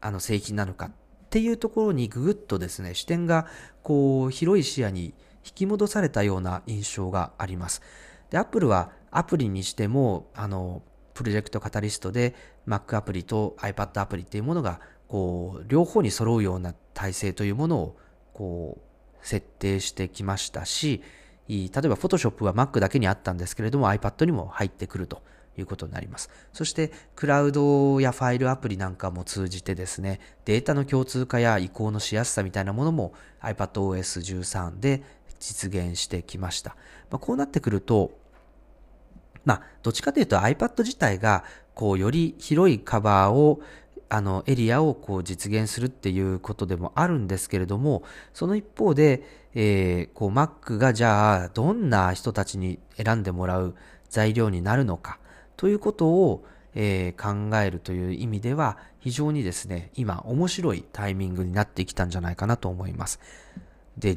[0.00, 0.90] あの製品なのかっ
[1.30, 3.46] ていうところにぐぐっとですね、視点が
[3.82, 7.82] こう広い視野に引き戻されたような印象があります。
[8.30, 10.82] で、Apple はアプリにしても、あの、
[11.14, 12.34] プロジェクトカタリストで
[12.66, 17.98] Mac アプリと iPad アプリっていうものが、こう、両方に揃うような体制というものを、
[18.32, 21.02] こう、設定してきましたし、
[21.48, 25.22] 例えば Photoshop は Mac だけにあったんですけれども iPad にも入ってくると
[25.58, 26.30] いうことになります。
[26.52, 35.02] そして、クラウドやファイルアプリなんかも通じてですね、データの共通化や移行のしやすさみたいなものも iPadOS13 で
[35.38, 36.76] 実現してきました。
[37.10, 38.12] まあ、こうなってくると、
[39.44, 41.44] まあ、どっちかというと iPad 自体が、
[41.74, 43.60] こう、より広いカバーを
[44.12, 48.02] あの、エリアをこう実現するっていうことでもあるんですけれども、
[48.34, 49.22] その一方で、
[49.54, 53.76] えー、こう、Mac がじゃあ、どんな人たちに選んでもらう
[54.08, 55.20] 材料になるのか、
[55.60, 56.42] ということを、
[56.74, 63.20] えー、考えるという意味では非常にですね、今面白いタイミングになってきたんじゃないかなと思います。
[63.98, 64.16] で、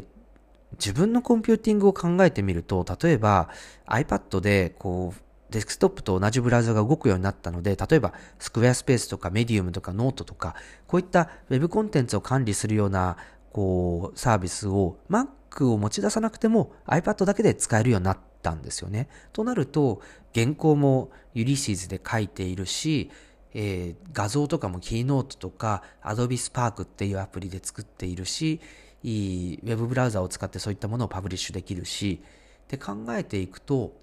[0.80, 3.50] 自分のコンピューティングを考えてみると、例えば
[3.88, 5.22] iPad でこう、
[5.52, 10.56] デスクトップと同じブラウザが動くようになったので、例えば Squarespace とかメディウムとかノートとか、
[10.88, 13.18] こういった Web コンテンツを管理するような
[13.52, 19.10] こうサービスを Mac を持ち出さなくても iPad だけで使えるようになったんですよね。
[19.34, 20.02] となると、
[20.34, 23.10] 原稿もユリシーズで書いているし、
[23.54, 28.60] えー、画像とかもキーノートとか Adobe Spark っていうアプリで作っているし、
[29.04, 32.22] いいウェブブラウザを使ってそういったものをパブリッシュできるし、
[32.64, 33.94] って考えていくと、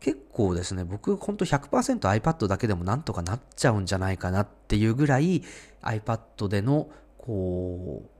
[0.00, 5.42] 結構ですね、僕ほんと 100%iPad だけでもなんとかなっちゃうんじゃないかなっていうぐらい
[5.82, 6.88] iPad での
[7.18, 8.10] こう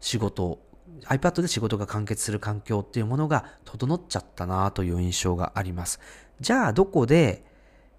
[0.00, 0.58] 仕事
[1.04, 6.00] iPad で仕事が完結する環境っていうものが整っちゃったなという印象があります。
[6.42, 7.44] じゃあどこで、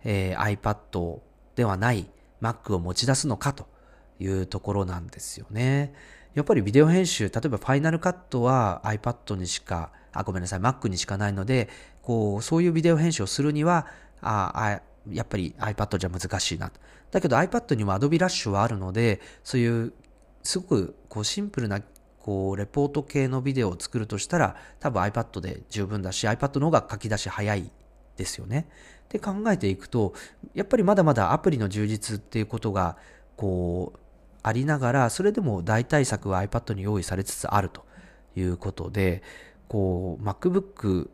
[0.04, 1.20] えー、iPad
[1.56, 2.08] ではない
[2.42, 3.68] Mac を持ち出すのかと
[4.20, 5.94] いうところなんですよね。
[6.34, 11.70] やっぱりビデオ編集、例えばファイナルカットは iPad にしか、あ、ごめんなさい、Mac にしかないので、
[12.02, 13.88] こう、そういうビデオ編集をするには、
[14.22, 16.70] ああやっぱり iPad じゃ難しいな。
[17.12, 19.94] だけど iPad にも Adobe Rush はあるので、そういう、
[20.44, 21.80] すごくこうシンプルな
[22.20, 27.72] こう、レポート系のビデオを作るとしたら、多分 iPad で十分だし、iPad の方が書き出し早い
[28.18, 28.68] ですよね。
[29.06, 30.14] って考えていくと、
[30.54, 32.98] やっぱりまだまだアプリの充実っていうことが、
[33.36, 34.00] こう、
[34.42, 37.86] ありながら、それでも代替策は iPad に用意されつつあると
[38.36, 39.24] いうことで、
[39.68, 41.10] こう、MacBook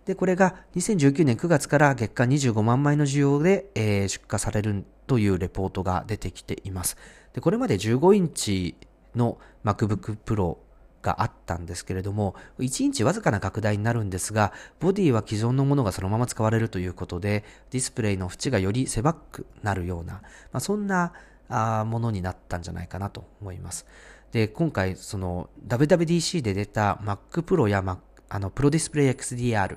[0.09, 6.97] で、これが2019年9月から月間25万枚の需要で、えー、出荷されるというレポートが出てきています。
[7.35, 8.75] で、これまで15インチ
[9.15, 9.37] の
[9.67, 10.57] MacBook Pro
[11.03, 20.21] があったんですけれども、1インチわずかな拡大になるんですが、ボディは既存のものがそのまま使われるということで、ディスプレイの縁がより狭くなるような、ま
[20.53, 21.13] あ、そんな
[21.51, 23.85] あものになったんじゃないかなと思います。
[24.33, 27.99] で、今回、その WWDC で出た Mac Pro や Mac
[28.31, 29.77] あの、プロディスプレイ XDR。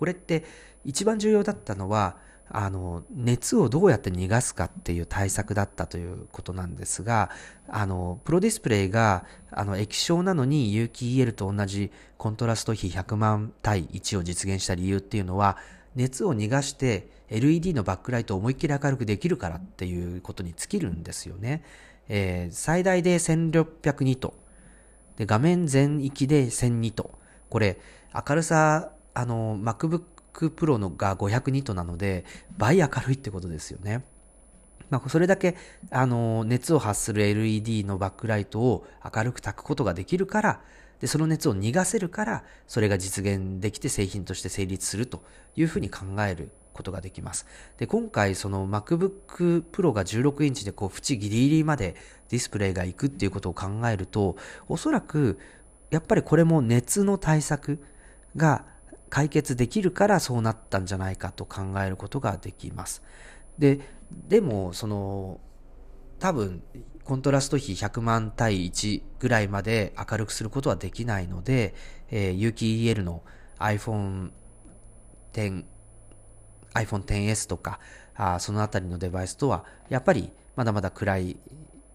[0.00, 0.44] これって
[0.86, 2.16] 一番重要だったのは、
[2.48, 7.28] あの、熱をどうやって逃がすかっていう対策だったということなんですが、
[7.68, 15.58] あの、プロディスプレイが、あの、液晶なのに有機 EL と同じコントラスト比100万対1を実現した理由っていうのは、
[15.94, 21.62] 熱を逃がして LED のバックライトを思いっきり明るくできるからっていうことに尽きるんですよね。
[22.08, 24.32] えー、最大で1600ニット。
[25.18, 27.18] で、画面全域で1000ニット。
[27.50, 27.78] これ、
[28.14, 30.02] 明るさ、あの、MacBook
[30.32, 32.24] Pro のが500ニットなので、
[32.56, 34.04] 倍明るいってことですよね。
[34.90, 35.56] まあ、それだけ、
[35.90, 40.60] あの、熱を発する LED のバックライトを明るく焚くことができるから、
[41.00, 45.22] で、その熱を逃がせるから、それが実現できて製品として成立すると
[45.56, 47.46] いうふうに考えることができます。
[47.78, 51.94] で、今回その MacBook Pro が16インチでこう縁ギリギリまで
[52.28, 54.36] ディスプレイが行くっていうことを考えると、
[54.68, 55.38] おそらく
[55.90, 57.82] やっぱりこれも熱の対策
[58.36, 58.64] が
[59.10, 63.02] 解決できるからそうなったんじゃないかと考えることができます。
[63.58, 63.80] で、
[64.10, 65.40] でも、その、
[66.20, 66.62] 多分、
[67.04, 71.74] コントラスト比100万対1ぐらいまで明るくすることはできないので、
[72.10, 73.22] えー、有機 EL の
[73.58, 74.30] iPhone
[75.34, 75.64] X、
[76.74, 77.80] iPhone XS とか、
[78.14, 81.36] あそのあたりのデバイスとは、やっぱりまだまだ暗い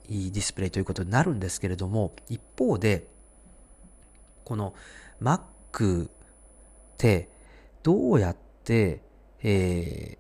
[0.10, 3.08] ディスプレイということになるんですけれども、一方で、
[4.44, 4.74] この
[5.22, 6.10] Mac
[7.84, 9.02] どうやって、
[9.44, 10.18] え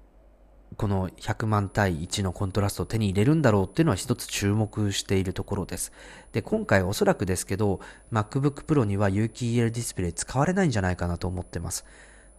[0.73, 5.91] ー、この100万対1のコントラストを手に入れるんだろうっていうのは一つ注目しているところです。
[6.31, 7.79] で、今回おそらくですけど、
[8.11, 11.85] MacBook Pro には有機 EL ディスプレイ使われないんじゃないかなと思ってます。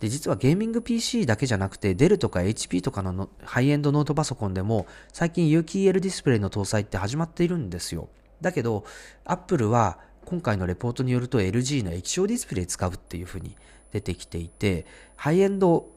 [0.01, 8.11] で、実はゲーミング PC だけじゃなくて、デルとか HP とかのハイエンドノートパソコンでも、最近有機 EL ディスプレイの搭載って始まっているんですよ。
[8.43, 8.84] だけど、
[9.24, 13.57] Apple は今回のレポートによると LG の液晶ディスプレイ使うっていうふうに
[13.97, 14.85] 出てきていて、
[15.17, 15.89] ハイエンド、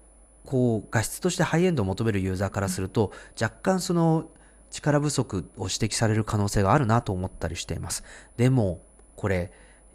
[0.45, 4.30] こう、画質としてハイエンドを求めるユーザーからすると、若干その
[4.72, 8.04] 力不足を指摘される可能性があるなと思ったりしています。
[8.38, 8.82] でも、
[9.16, 9.52] これ、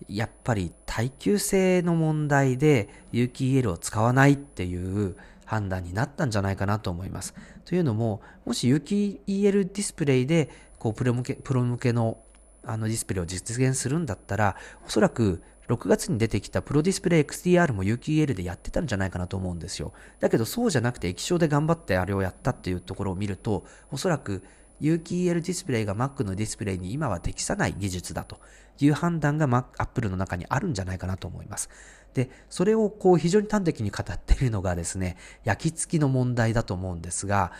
[0.09, 7.35] やっぱり耐久性の問題で有機 EL を使わないっていう判断になったんじゃないかなと思います。
[7.65, 12.19] というのも、もし有機 EL ディスプレイで、こう、プロ向け、プロ向けの
[12.67, 19.93] あのディスプレイを実現するんだったら、おそらく6月に出てきたプロディスプレイ XDR も UQL でやってたんじゃないかなと思うんですよ。
[20.21, 24.43] だけどそうじゃなくて液晶で頑張ってあれをやったっていうところを見ると、おそらく
[24.81, 28.39] 有機 EL ディスプレイが Mac のディスプレイに今は適さない技術だと
[28.81, 31.71] いう判断が Apple の中にあるんじゃないかなと思います。
[32.13, 37.53] で、それをこう非常に端的に語っているのがですね、焼き付きの問題だと思うんですが、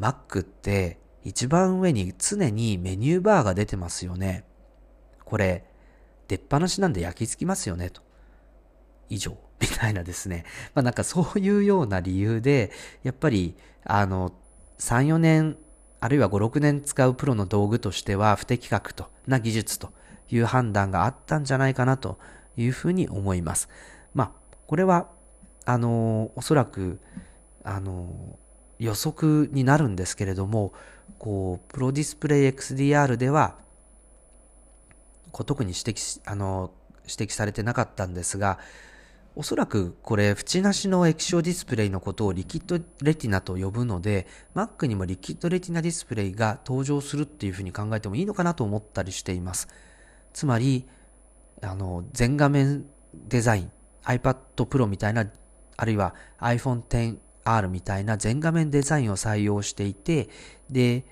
[0.00, 4.44] Mac って一番上に常にメニューバーが出てますよね。
[5.24, 5.64] これ、
[6.28, 8.02] 出っ放しなんで焼き付きますよね、と。
[9.08, 9.36] 以上。
[9.60, 10.44] みたいなですね。
[10.74, 12.70] まあなんかそういうような理由で、
[13.02, 14.32] やっぱり、あの、
[14.78, 15.56] 3、4年、
[16.00, 19.92] あるいは5、6年使うプロの道具としては不適格と、な技術と
[20.28, 22.18] いう判断があったんじゃないかなと
[22.56, 23.68] いうふうに思います。
[24.12, 24.32] まあ、
[24.66, 25.08] これは、
[25.64, 27.00] あの、おそらく、
[27.64, 28.38] あの、
[28.78, 30.72] 予測になるんですけれども、
[31.18, 33.56] こう、プロディスプレイ XDR では、
[35.36, 36.72] こう特に指摘あの、
[37.02, 38.58] 指摘されてなかったんですが、
[39.34, 49.68] おそらくこれ、縁なしの液晶ディスプレイのことをリキッドレティナと呼ぶので、Mac にもリキッドレティナディスプレイが登場するっていうふうに考えてもいいのかなと思ったりしています。
[50.32, 50.88] つまり、
[51.60, 53.72] あの、全画面デザイン、
[54.04, 55.30] iPad Pro みたいな、
[55.76, 60.30] あるいは iPhone X R みたいな全画面デザインを採用していて、
[60.70, 61.04] で、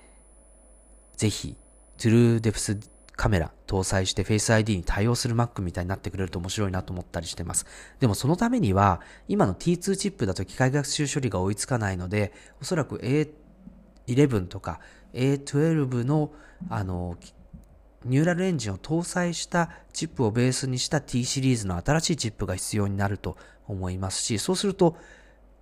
[1.15, 1.55] ぜひ、
[1.99, 7.65] True Depth カメラ搭載して Face ID に対応する Mac みたいになってくれると面白いなと思ったりしてます。
[7.99, 12.97] でもそのためには、今の T2 チップだと機械学習処理が追いつかないので、おそらく
[14.07, 14.79] A11 とか
[15.13, 16.31] A12 の
[16.69, 17.17] あの
[18.05, 23.35] ニューラルエンジンを搭載したチップをベースにした T シリーズの新しいチップが必要になると
[23.67, 24.95] 思いますし、そうすると、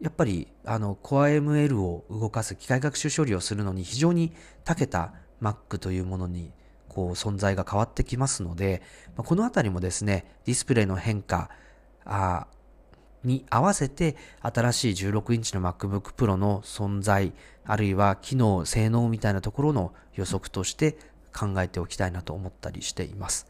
[0.02, 4.34] やっぱりあの Core ML を動かす機械学習処理をするのに非常に
[4.66, 6.52] 長けた Mac というものに
[6.94, 8.82] こう存在が変わってきますので、
[9.16, 11.50] このあたりもですね、ディスプレイの変化
[12.06, 12.48] あ
[13.24, 17.34] に合わせて新しい16インチの MacBook Pro の存在、
[17.66, 20.98] あるいは機能、性能みたいなところの予測として
[21.34, 23.48] 考えておきたいなと思ったりしています。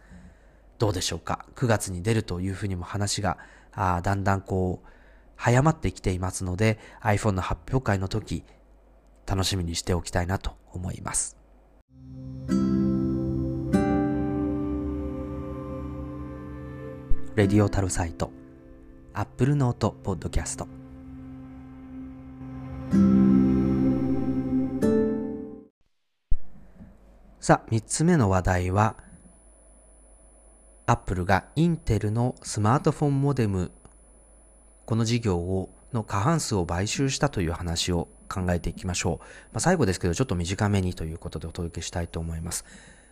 [0.80, 3.38] どうでしょうか ?9 月に出るというふうにも話が
[3.72, 4.88] あだんだんこう
[5.36, 8.44] 早まってきていますので iPhone の発表会の時
[9.26, 11.38] 楽しみにしておきたいなと思います。
[17.36, 18.30] レディオタルサイト
[19.16, 20.68] Apple Note Podcast
[27.40, 28.98] さあ、3つ目の話題は、
[30.86, 33.72] アップルがインテルのスマートフォンモデム、
[34.86, 39.18] この事業をの過半数を買収したという話を考えていきましょう。
[39.18, 39.26] ま
[39.56, 42.64] あ、最後ですけど、ちょっと短めにということでお届けしたいと思います。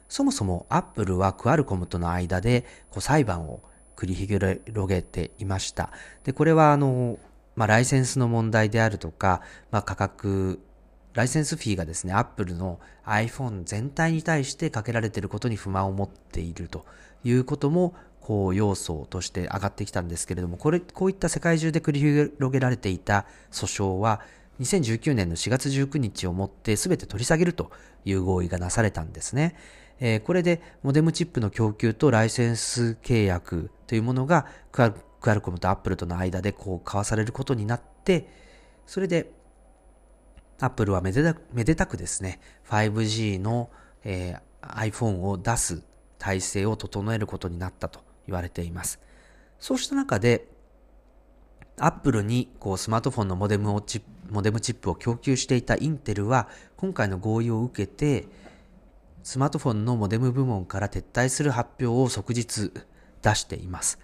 [0.08, 3.62] そもそもアップルはクアルコムとの間でこう裁判を
[4.02, 5.91] 繰り広げていました。
[6.24, 7.20] で、これはあの、
[7.56, 10.60] まあ、ライセンスの問題であるとか、まあ、価格
[11.14, 16.86] ライセンスフィーがですね、Apple の iPhone 全体に対してかけられていることに不満を持っていると
[17.24, 24.22] いうことも、こう、要素として上がってきたんですけれども、これ、こういった世界中で繰り広げられていた訴訟は、
[24.62, 27.72] 2019年の4月19日をもって全て取り下げると
[28.06, 29.56] いう合意がなされたんですね。
[30.04, 34.89] えー、これで、モデムチップの供給とライセンス契約というものがクア
[35.34, 38.28] ルコムとアップルとの間でこう交わされることになって、
[38.88, 39.32] それで
[40.60, 43.70] アップルはめでたくめでたくですね、5G の、
[44.04, 45.84] えー、iPhone を出す
[46.18, 48.99] 体制を整えることになったと言われています。
[49.60, 50.47] そうした中で、
[51.78, 58.28] アップルにこうスマートフォンのモデムをチモデムチップを供給していたインテルは、今回の合意を受けて、
[59.24, 62.72] スマートフォンのモデム部門から撤退する発表を即日
[63.22, 64.00] 出しています。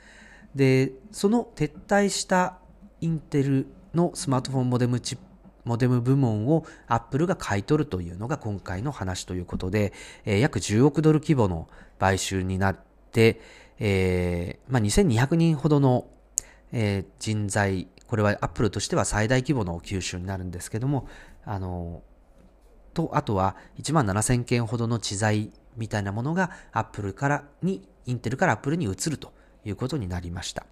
[0.56, 2.58] で、その撤退した
[3.02, 5.28] インテルのスマートフォンモデムチップ
[5.68, 9.92] モデム部門をアップルが買い取るというのが今回の話ということで、
[10.26, 11.68] えー、約10億ドル規模の
[12.00, 12.78] 買収になっ
[13.12, 13.42] て、
[13.78, 16.08] えーまあ、2200人ほどの、
[16.72, 21.08] えー、人材、これはアップルとしては最大規模の吸収になるんですけども、
[21.46, 22.02] あの、
[22.98, 29.34] と、あとは1万7000件ほどの知財みたいなものがアップルからに、インテルからアップルに移ると
[29.64, 30.66] いうことになりました。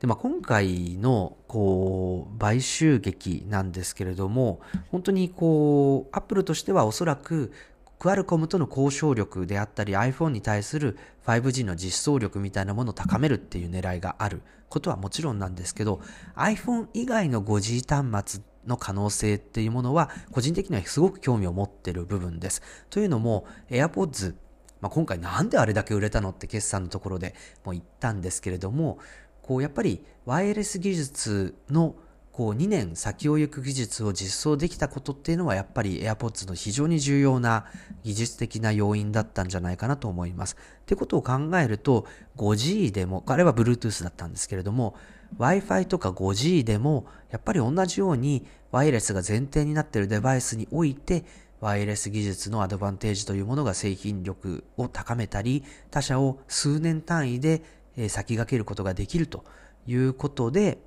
[0.00, 7.52] で、まあ、今回の、こう、買収劇なんですけれども、本当にこう、アップルとしてはおそらく、
[8.00, 16.00] クアルコムとの交渉力であったり iPhone に対する 5G の実装力みたいなものを高めるっていう狙いがあることはもちろんなんですけど
[16.36, 22.62] iPhone 以外の 5G 端末の可能性っていうものは個人的にはすごく興味を持ってる部分です。
[22.90, 24.34] というのも AirPods
[24.80, 27.34] まあ、今回なんであれだけ売れたのって決算のところで
[27.64, 28.98] も言ったんですけれども
[29.40, 31.94] こうやっぱりワイヤレス技術の
[32.34, 37.64] こう2年先を行く技術を実装できたことっていうのはやっぱり AirPods の非常に重要な
[38.02, 40.56] 技術的な要因だったんじゃないかなと思います。
[40.82, 42.06] ってことを考えると
[42.36, 44.96] 5G でも、あれは Bluetooth だったんですけれども
[45.38, 51.24] Wi-Fi とか 5G でもやっぱり同じようにワイヤレスが前提になっているデバイスにおいて
[51.60, 57.62] ワイヤレス技術のアドバンテージというものが製品力を高めたり他社を数年単位で
[58.08, 59.44] 先駆けることができると
[59.86, 60.78] いうことで、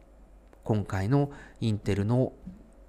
[0.63, 1.31] 今回の
[1.61, 2.33] インテルの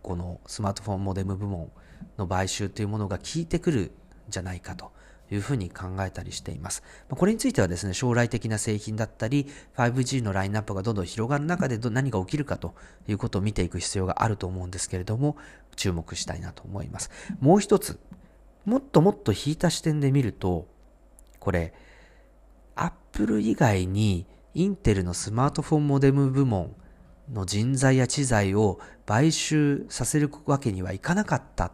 [0.02, 1.70] このスマートフォンモデム部門
[2.16, 3.90] の買収というものが効いてくるん
[4.28, 4.90] じゃないかと。
[5.30, 6.82] いうふうに考えたりしています。
[7.08, 12.74] これについてはですね、将来的な製品だったり、5G のラインナップがどんどん広がる中で何が起きるかと
[13.06, 15.36] いうことを見ていく必要があると思うんですけれども、
[15.76, 17.10] 注目したいなと思います。
[17.40, 17.98] もう一つ、
[18.64, 20.66] もっともっと引いた視点で見ると、
[21.38, 21.72] これ、
[22.74, 26.74] アップル以外にインテルのスマートフォンモデム部門
[27.32, 31.72] の人材や知財を買収させるわけにはいかなかったっ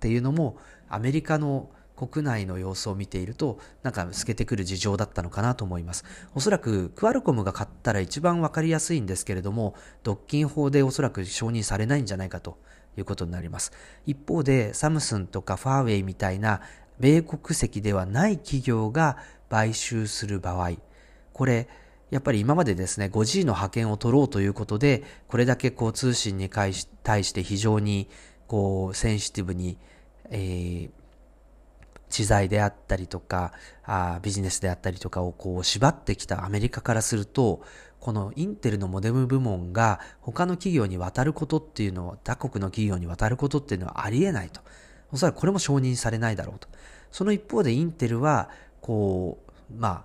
[0.00, 0.58] ていうのも
[0.88, 6.04] アメリカの国内の様子を見ているとなんか透けてくる事情だったのかなと思います。
[6.34, 12.58] おそらくクアルコムが買ったら一番わかりやすいんですけれども独禁法でおそらく承認されないんじゃないかと
[12.96, 13.72] いうことになります。
[14.06, 16.60] 一方でサムスンとかファーウェイみたいな
[16.98, 19.18] 米国籍ではない企業が
[19.54, 20.72] 買収する場合、
[21.32, 21.68] これ、
[22.10, 28.08] やっぱり今までですね、5G の覇権を取ろうということで、これだけこう通信に対して非常に
[28.46, 29.78] こうセンシティブに、
[30.30, 30.90] えー、
[32.14, 33.52] 知財であったりとか
[33.84, 37.62] あビジネスであったりとかをこう縛ってきたアメリカからすると
[37.98, 44.60] このインテルのモデム部門が他の企業に渡ることっていうのを他国の企業に渡ることっていうのはありえないと
[45.10, 46.68] おそらくこれも承認されないだろうと
[47.10, 48.48] その一方でインテルは
[48.80, 49.38] こ
[49.70, 50.04] うま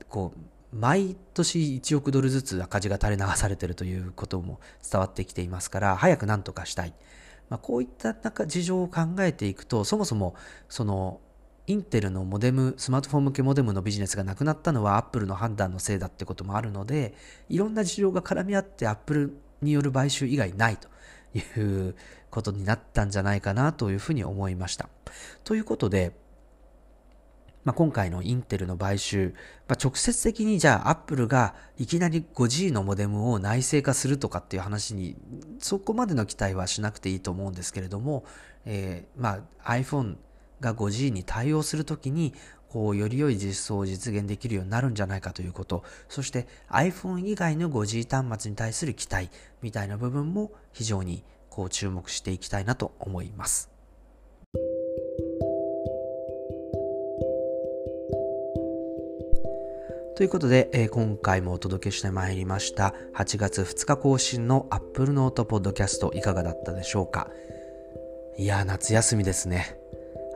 [0.00, 0.38] あこう
[0.72, 6.92] 毎年1億ドルずつ赤字が垂れ流されてるということも伝わってきていますから、早く何とかしたい。
[7.48, 10.34] まあ、こういった中事情を考えていくと、そもそも
[10.68, 11.20] その
[11.68, 17.14] インテルのモデム、スマートフォン向けモデムのビジネスがなくなったのはアップルの判断のせいだってこともあるので、
[17.48, 20.88] いろんな事情が絡み合ってアップルによる買収以外ないと
[21.36, 21.96] いう
[22.30, 24.88] ことになったんじゃないかなというふうに思いました。
[25.42, 26.12] ということで、
[27.64, 29.34] まあ、今回のインテルの買収、
[29.66, 35.16] まあ、直接的にじゃあアップルがいきなり 5G のモデムを内製化するとかっていう話に
[35.58, 38.24] そこまでの期待はしなくていいと思うんですけれども、
[38.66, 40.14] えー、まあ iPhone
[40.60, 42.34] が 5G に対応するときに
[42.68, 49.30] こうより良い実装を実現できるようになるんじゃないかということ、そして iPhone 以外の 5G 端末に対する期待
[49.62, 53.70] みたいな部分も非常にこう注目していきたいなと思います。
[60.16, 67.28] ということで、えー、今回もお届けしてまいりました8月2日更新の Apple Note Podcast いかがだったでしょうか？
[68.38, 69.78] いや、夏休みですね。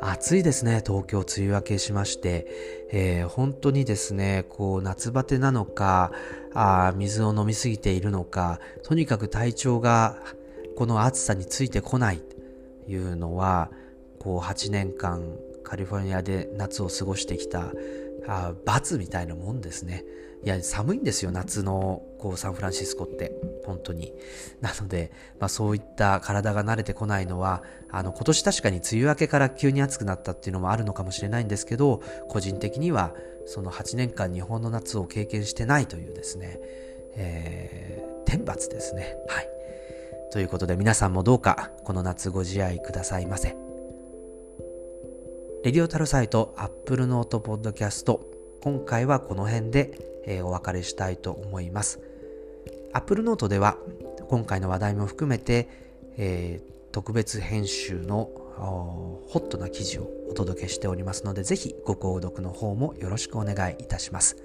[0.02, 2.46] 暑いですね、東京梅雨明けしまして、
[2.90, 6.12] えー、本当にですね、こう夏バテなのか
[6.54, 10.16] あ、水を飲みすぎているのか、とにかく体調が
[10.76, 12.18] この暑さについてこない。
[12.18, 13.70] というのは、
[14.18, 15.22] こう8年間
[15.62, 17.72] カリフォルニアで夏を過ごしてきた
[18.26, 20.04] あ罰みたいなもんですね。
[20.42, 23.32] いや、寒いんですよ、夏のこうサンフランシスコって。
[23.66, 24.14] 本当に。
[24.60, 33.14] なので、まあそういった体が慣れてこないのは、あの、今年確かに梅雨明けから急に暑くなったっていうのもあるのかもしれないんですけど、個人的には、
[33.46, 36.58] その8年間日本の夏を経験してないというですね、
[37.16, 39.16] えー、天罰ですね。
[39.28, 39.48] はい。
[40.32, 43.56] ということで皆さんもどうかこの夏ご自愛くださいませ。
[45.64, 48.30] レディオタロサイトアップルノートポッドキャスト
[48.62, 52.00] 今回はこの辺で、え、お別れしたいと思います。
[52.92, 53.78] アップルノートでは
[54.28, 55.68] 今回の話題も含めて、
[56.16, 64.36] えー、特別編集のホットな記事をお届けしておりますのでぜひご購読の方もよろしくお願いいたします。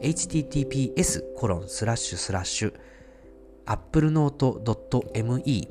[0.00, 2.72] https コロンスラッシュスラッシュ
[3.66, 5.68] applenote.me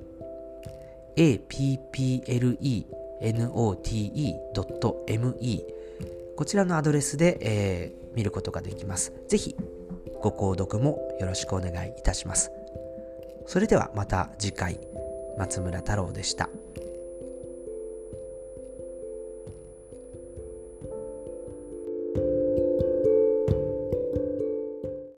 [1.18, 2.58] apple
[4.62, 5.64] note.me
[6.38, 9.14] こちらのアドレスで、え、見ることができます。
[9.28, 9.55] ぜひ
[10.22, 12.51] ご購読もよろしくお願いいたします。
[13.45, 14.80] それではまた次回、
[15.38, 16.49] 松村太郎でした。